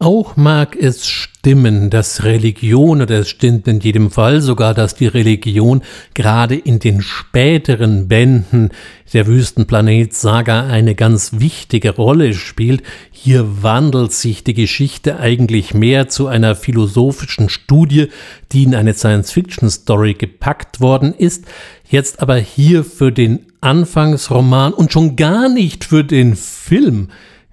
Auch 0.03 0.35
mag 0.35 0.75
es 0.75 1.07
stimmen, 1.07 1.89
dass 1.89 2.25
Religion, 2.25 3.01
oder 3.01 3.19
es 3.19 3.29
stimmt 3.29 3.69
in 3.69 3.79
jedem 3.79 4.11
Fall 4.11 4.41
sogar, 4.41 4.73
dass 4.73 4.95
die 4.95 5.07
Religion 5.07 5.81
gerade 6.13 6.55
in 6.55 6.79
den 6.79 7.01
späteren 7.01 8.09
Bänden 8.09 8.71
der 9.13 9.27
Wüstenplanet-Saga 9.27 10.67
eine 10.67 10.95
ganz 10.95 11.39
wichtige 11.39 11.91
Rolle 11.91 12.33
spielt. 12.33 12.83
Hier 13.11 13.63
wandelt 13.63 14.11
sich 14.11 14.43
die 14.43 14.53
Geschichte 14.53 15.21
eigentlich 15.21 15.73
mehr 15.73 16.09
zu 16.09 16.27
einer 16.27 16.57
philosophischen 16.57 17.47
Studie, 17.47 18.09
die 18.51 18.63
in 18.63 18.75
eine 18.75 18.95
Science-Fiction-Story 18.95 20.15
gepackt 20.15 20.81
worden 20.81 21.13
ist, 21.13 21.45
jetzt 21.89 22.21
aber 22.21 22.35
hier 22.35 22.83
für 22.83 23.13
den 23.13 23.45
Anfangsroman 23.61 24.73
und 24.73 24.91
schon 24.91 25.15
gar 25.15 25.47
nicht 25.47 25.85
für 25.85 26.03
den 26.03 26.35
Film 26.35 27.07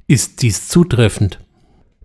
ist 0.09 0.43
dies 0.43 0.67
zutreffend. 0.67 1.39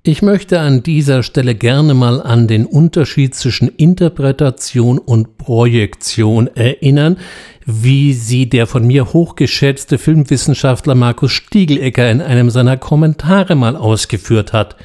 Ich 0.08 0.22
möchte 0.22 0.60
an 0.60 0.84
dieser 0.84 1.24
Stelle 1.24 1.56
gerne 1.56 1.96
mal 1.96 2.22
an 2.22 2.48
den 2.48 2.68
Unterschied 2.68 3.34
zwischen 3.34 3.70
Interpretation 3.70 5.00
und 5.00 5.40
Projektion 5.40 6.46
erinnern, 6.46 7.18
wie 7.66 8.14
sie 8.14 8.48
der 8.48 8.68
von 8.68 8.86
mir 8.86 9.14
hochgeschätzte 9.14 9.98
Filmwissenschaftler 9.98 10.94
Markus 10.94 11.32
Stiegelecker 11.32 12.12
in 12.12 12.22
einem 12.22 12.52
seiner 12.52 12.78
Kommentare 12.78 13.56
mal 13.56 13.76
ausgeführt 13.76 14.54
hat. 14.54 14.76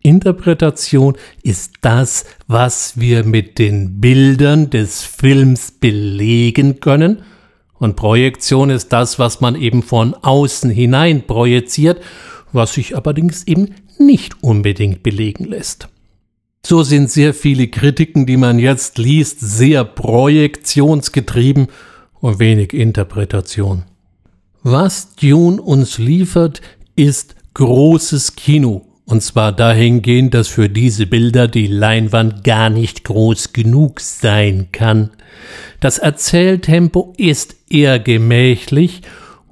Interpretation 0.00 1.14
ist 1.42 1.74
das, 1.82 2.24
was 2.48 2.98
wir 2.98 3.22
mit 3.24 3.58
den 3.58 4.00
Bildern 4.00 4.70
des 4.70 5.02
Films 5.02 5.72
belegen 5.72 6.80
können, 6.80 7.20
und 7.78 7.96
Projektion 7.96 8.70
ist 8.70 8.94
das, 8.94 9.18
was 9.18 9.42
man 9.42 9.56
eben 9.56 9.82
von 9.82 10.14
außen 10.14 10.70
hinein 10.70 11.26
projiziert, 11.26 12.00
was 12.52 12.74
sich 12.74 12.96
allerdings 12.96 13.46
eben 13.46 13.74
nicht 14.00 14.42
unbedingt 14.42 15.02
belegen 15.02 15.44
lässt. 15.44 15.88
So 16.64 16.82
sind 16.82 17.10
sehr 17.10 17.32
viele 17.32 17.68
Kritiken, 17.68 18.26
die 18.26 18.36
man 18.36 18.58
jetzt 18.58 18.98
liest, 18.98 19.40
sehr 19.40 19.84
projektionsgetrieben 19.84 21.68
und 22.20 22.38
wenig 22.38 22.74
Interpretation. 22.74 23.84
Was 24.62 25.14
Dune 25.14 25.60
uns 25.60 25.98
liefert, 25.98 26.60
ist 26.96 27.34
großes 27.54 28.36
Kino. 28.36 28.86
Und 29.06 29.22
zwar 29.22 29.52
dahingehend, 29.52 30.34
dass 30.34 30.48
für 30.48 30.68
diese 30.68 31.06
Bilder 31.06 31.48
die 31.48 31.66
Leinwand 31.66 32.44
gar 32.44 32.70
nicht 32.70 33.04
groß 33.04 33.52
genug 33.52 34.00
sein 34.00 34.68
kann. 34.70 35.10
Das 35.80 35.98
Erzähltempo 35.98 37.14
ist 37.16 37.56
eher 37.68 37.98
gemächlich 37.98 39.02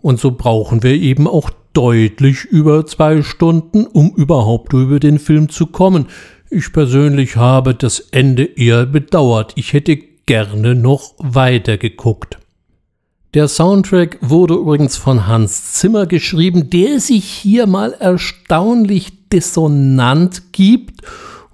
und 0.00 0.20
so 0.20 0.32
brauchen 0.32 0.82
wir 0.82 0.92
eben 0.92 1.26
auch 1.26 1.50
deutlich 1.72 2.44
über 2.44 2.86
zwei 2.86 3.22
Stunden, 3.22 3.86
um 3.86 4.10
überhaupt 4.16 4.72
über 4.72 5.00
den 5.00 5.18
Film 5.18 5.48
zu 5.48 5.66
kommen. 5.66 6.06
Ich 6.50 6.72
persönlich 6.72 7.36
habe 7.36 7.74
das 7.74 8.00
Ende 8.00 8.44
eher 8.44 8.86
bedauert. 8.86 9.52
Ich 9.56 9.72
hätte 9.72 9.96
gerne 10.26 10.74
noch 10.74 11.14
weiter 11.18 11.76
geguckt. 11.76 12.38
Der 13.34 13.46
Soundtrack 13.46 14.18
wurde 14.22 14.54
übrigens 14.54 14.96
von 14.96 15.26
Hans 15.26 15.74
Zimmer 15.74 16.06
geschrieben, 16.06 16.70
der 16.70 16.98
sich 16.98 17.24
hier 17.24 17.66
mal 17.66 17.92
erstaunlich 17.92 19.28
dissonant 19.28 20.52
gibt 20.52 21.02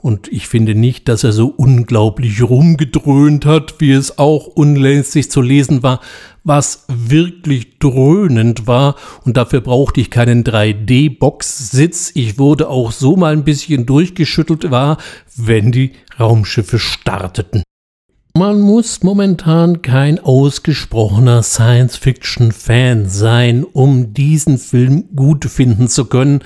und 0.05 0.29
ich 0.29 0.49
finde 0.49 0.75
nicht, 0.75 1.09
dass 1.09 1.25
er 1.25 1.33
so 1.33 1.47
unglaublich 1.47 2.43
rumgedröhnt 2.43 3.47
hat, 3.47 3.77
wie 3.79 3.93
es 3.93 4.19
auch 4.19 4.49
unlängst 4.49 5.33
zu 5.33 5.41
lesen 5.41 5.83
war, 5.83 6.01
was 6.45 6.85
wirklich 6.89 7.79
dröhnend 7.79 8.67
war. 8.67 8.97
Und 9.25 9.39
dafür 9.39 9.63
brauchte 9.63 10.03
ich 10.03 10.11
keinen 10.11 10.45
3D-Box-Sitz. 10.45 12.13
Ich 12.17 12.39
wurde 12.39 12.69
auch 12.69 12.93
so 12.93 13.17
mal 13.17 13.33
ein 13.33 13.45
bisschen 13.45 13.87
durchgeschüttelt 13.87 14.71
war, 14.71 14.99
wenn 15.37 15.73
die 15.73 15.93
Raumschiffe 16.21 16.79
starteten. 16.79 17.63
Man 18.37 18.61
muss 18.61 19.03
momentan 19.03 19.81
kein 19.81 20.19
ausgesprochener 20.19 21.43
Science-Fiction-Fan 21.43 23.09
sein, 23.09 23.65
um 23.65 24.13
diesen 24.13 24.59
Film 24.59 25.17
gut 25.17 25.47
finden 25.47 25.89
zu 25.89 26.05
können, 26.05 26.41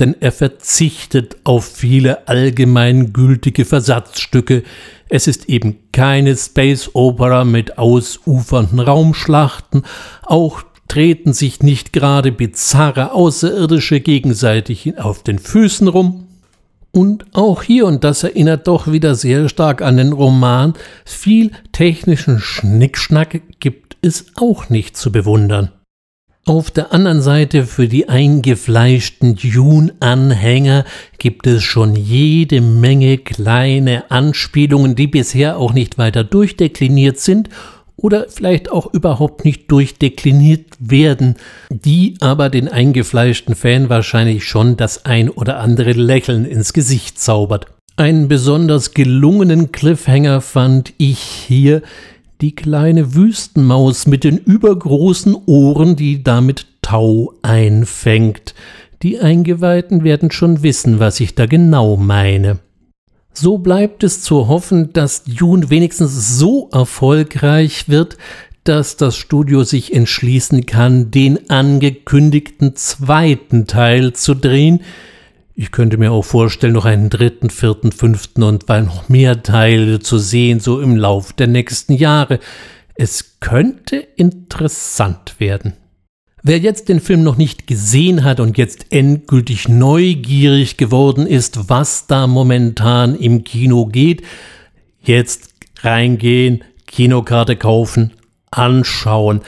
denn 0.00 0.16
er 0.20 0.32
verzichtet 0.32 1.36
auf 1.44 1.64
viele 1.64 2.28
allgemeingültige 2.28 3.64
Versatzstücke. 3.64 4.62
Es 5.08 5.26
ist 5.26 5.48
eben 5.48 5.76
keine 5.92 6.36
Space 6.36 6.90
Opera 6.94 7.44
mit 7.44 7.78
ausufernden 7.78 8.80
Raumschlachten, 8.80 9.82
auch 10.22 10.62
treten 10.88 11.32
sich 11.32 11.62
nicht 11.62 11.92
gerade 11.92 12.32
bizarre 12.32 13.12
Außerirdische 13.12 14.00
gegenseitig 14.00 14.98
auf 14.98 15.22
den 15.22 15.38
Füßen 15.38 15.88
rum. 15.88 16.26
Und 16.92 17.24
auch 17.32 17.62
hier, 17.62 17.86
und 17.86 18.04
das 18.04 18.22
erinnert 18.22 18.68
doch 18.68 18.90
wieder 18.90 19.16
sehr 19.16 19.48
stark 19.48 19.82
an 19.82 19.96
den 19.96 20.12
Roman, 20.12 20.74
viel 21.04 21.50
technischen 21.72 22.38
Schnickschnack 22.38 23.42
gibt 23.58 23.96
es 24.02 24.26
auch 24.36 24.68
nicht 24.68 24.96
zu 24.96 25.10
bewundern. 25.10 25.72
Auf 26.46 26.70
der 26.70 26.92
anderen 26.92 27.22
Seite 27.22 27.64
für 27.64 27.88
die 27.88 28.10
eingefleischten 28.10 29.34
Dune-Anhänger 29.34 30.84
gibt 31.16 31.46
es 31.46 31.62
schon 31.62 31.96
jede 31.96 32.60
Menge 32.60 33.16
kleine 33.16 34.10
Anspielungen, 34.10 34.94
die 34.94 35.06
bisher 35.06 35.56
auch 35.56 35.72
nicht 35.72 35.96
weiter 35.96 36.22
durchdekliniert 36.22 37.18
sind 37.18 37.48
oder 37.96 38.26
vielleicht 38.28 38.70
auch 38.70 38.92
überhaupt 38.92 39.46
nicht 39.46 39.70
durchdekliniert 39.70 40.66
werden, 40.78 41.36
die 41.70 42.16
aber 42.20 42.50
den 42.50 42.68
eingefleischten 42.68 43.54
Fan 43.54 43.88
wahrscheinlich 43.88 44.44
schon 44.44 44.76
das 44.76 45.06
ein 45.06 45.30
oder 45.30 45.60
andere 45.60 45.92
Lächeln 45.92 46.44
ins 46.44 46.74
Gesicht 46.74 47.18
zaubert. 47.18 47.68
Einen 47.96 48.28
besonders 48.28 48.92
gelungenen 48.92 49.72
Cliffhanger 49.72 50.42
fand 50.42 50.92
ich 50.98 51.20
hier 51.20 51.80
die 52.40 52.54
kleine 52.54 53.14
Wüstenmaus 53.14 54.06
mit 54.06 54.24
den 54.24 54.38
übergroßen 54.38 55.36
Ohren, 55.46 55.96
die 55.96 56.22
damit 56.22 56.66
Tau 56.82 57.34
einfängt. 57.42 58.54
Die 59.02 59.18
Eingeweihten 59.18 60.04
werden 60.04 60.30
schon 60.30 60.62
wissen, 60.62 60.98
was 60.98 61.20
ich 61.20 61.34
da 61.34 61.46
genau 61.46 61.96
meine. 61.96 62.58
So 63.32 63.58
bleibt 63.58 64.04
es 64.04 64.22
zu 64.22 64.48
hoffen, 64.48 64.92
dass 64.92 65.24
Dune 65.24 65.68
wenigstens 65.68 66.38
so 66.38 66.68
erfolgreich 66.72 67.88
wird, 67.88 68.16
dass 68.62 68.96
das 68.96 69.16
Studio 69.16 69.64
sich 69.64 69.92
entschließen 69.92 70.66
kann, 70.66 71.10
den 71.10 71.50
angekündigten 71.50 72.76
zweiten 72.76 73.66
Teil 73.66 74.14
zu 74.14 74.34
drehen. 74.34 74.80
Ich 75.56 75.70
könnte 75.70 75.98
mir 75.98 76.10
auch 76.10 76.24
vorstellen, 76.24 76.72
noch 76.72 76.84
einen 76.84 77.10
dritten, 77.10 77.48
vierten, 77.48 77.92
fünften 77.92 78.42
und 78.42 78.68
weil 78.68 78.82
noch 78.82 79.08
mehr 79.08 79.44
Teile 79.44 80.00
zu 80.00 80.18
sehen, 80.18 80.58
so 80.58 80.80
im 80.80 80.96
Lauf 80.96 81.32
der 81.32 81.46
nächsten 81.46 81.92
Jahre. 81.92 82.40
Es 82.96 83.38
könnte 83.38 83.96
interessant 83.96 85.38
werden. 85.38 85.74
Wer 86.42 86.58
jetzt 86.58 86.88
den 86.88 87.00
Film 87.00 87.22
noch 87.22 87.36
nicht 87.36 87.68
gesehen 87.68 88.24
hat 88.24 88.40
und 88.40 88.58
jetzt 88.58 88.86
endgültig 88.90 89.68
neugierig 89.68 90.76
geworden 90.76 91.24
ist, 91.26 91.70
was 91.70 92.08
da 92.08 92.26
momentan 92.26 93.14
im 93.14 93.44
Kino 93.44 93.86
geht, 93.86 94.22
jetzt 95.02 95.50
reingehen, 95.82 96.64
Kinokarte 96.86 97.54
kaufen, 97.56 98.12
anschauen. 98.50 99.40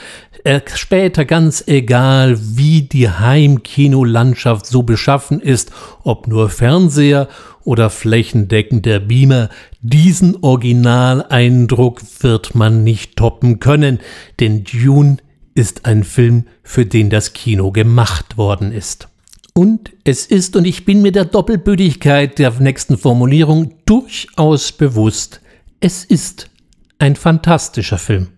Äh, 0.47 0.61
später 0.75 1.25
ganz 1.25 1.65
egal, 1.67 2.37
wie 2.39 2.83
die 2.83 3.09
Heimkinolandschaft 3.09 4.65
so 4.65 4.81
beschaffen 4.81 5.41
ist, 5.41 5.73
ob 6.03 6.29
nur 6.29 6.49
Fernseher 6.49 7.27
oder 7.65 7.89
flächendeckender 7.89 9.01
Beamer, 9.01 9.49
diesen 9.81 10.37
Originaleindruck 10.41 12.01
wird 12.21 12.55
man 12.55 12.85
nicht 12.85 13.17
toppen 13.17 13.59
können, 13.59 13.99
denn 14.39 14.63
Dune 14.63 15.17
ist 15.53 15.85
ein 15.85 16.05
Film, 16.05 16.45
für 16.63 16.85
den 16.85 17.09
das 17.09 17.33
Kino 17.33 17.73
gemacht 17.73 18.37
worden 18.37 18.71
ist. 18.71 19.09
Und 19.53 19.91
es 20.05 20.25
ist, 20.25 20.55
und 20.55 20.63
ich 20.63 20.85
bin 20.85 21.01
mir 21.01 21.11
der 21.11 21.25
Doppelbödigkeit 21.25 22.39
der 22.39 22.53
nächsten 22.61 22.97
Formulierung 22.97 23.73
durchaus 23.85 24.71
bewusst, 24.71 25.41
es 25.81 26.05
ist 26.05 26.49
ein 26.99 27.17
fantastischer 27.17 27.97
Film. 27.97 28.29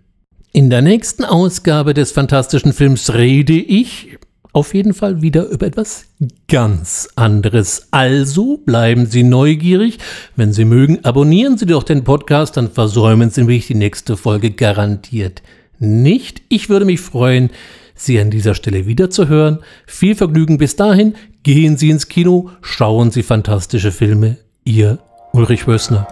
In 0.51 0.71
der 0.71 0.81
nächsten 0.81 1.25
Ausgabe 1.25 1.93
des 1.93 2.11
fantastischen 2.11 2.73
Films 2.73 3.13
rede 3.13 3.53
ich 3.53 4.17
auf 4.51 4.73
jeden 4.73 4.95
Fall 4.95 5.21
wieder 5.21 5.47
über 5.47 5.67
etwas 5.67 6.05
ganz 6.47 7.07
anderes. 7.15 7.87
Also 7.91 8.57
bleiben 8.57 9.05
Sie 9.05 9.21
neugierig. 9.21 9.99
Wenn 10.35 10.51
Sie 10.51 10.65
mögen, 10.65 11.05
abonnieren 11.05 11.57
Sie 11.59 11.67
doch 11.67 11.83
den 11.83 12.03
Podcast, 12.03 12.57
dann 12.57 12.71
versäumen 12.71 13.29
Sie 13.29 13.41
nämlich 13.41 13.67
die 13.67 13.75
nächste 13.75 14.17
Folge 14.17 14.49
garantiert 14.49 15.43
nicht. 15.77 16.41
Ich 16.49 16.67
würde 16.67 16.85
mich 16.85 16.99
freuen, 16.99 17.51
Sie 17.93 18.19
an 18.19 18.31
dieser 18.31 18.55
Stelle 18.55 18.87
wiederzuhören. 18.87 19.59
Viel 19.85 20.15
Vergnügen 20.15 20.57
bis 20.57 20.75
dahin. 20.75 21.15
Gehen 21.43 21.77
Sie 21.77 21.89
ins 21.89 22.07
Kino, 22.07 22.49
schauen 22.61 23.11
Sie 23.11 23.23
fantastische 23.23 23.91
Filme. 23.91 24.37
Ihr 24.63 24.97
Ulrich 25.31 25.67
Wössner. 25.67 26.07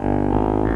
Música 0.00 0.69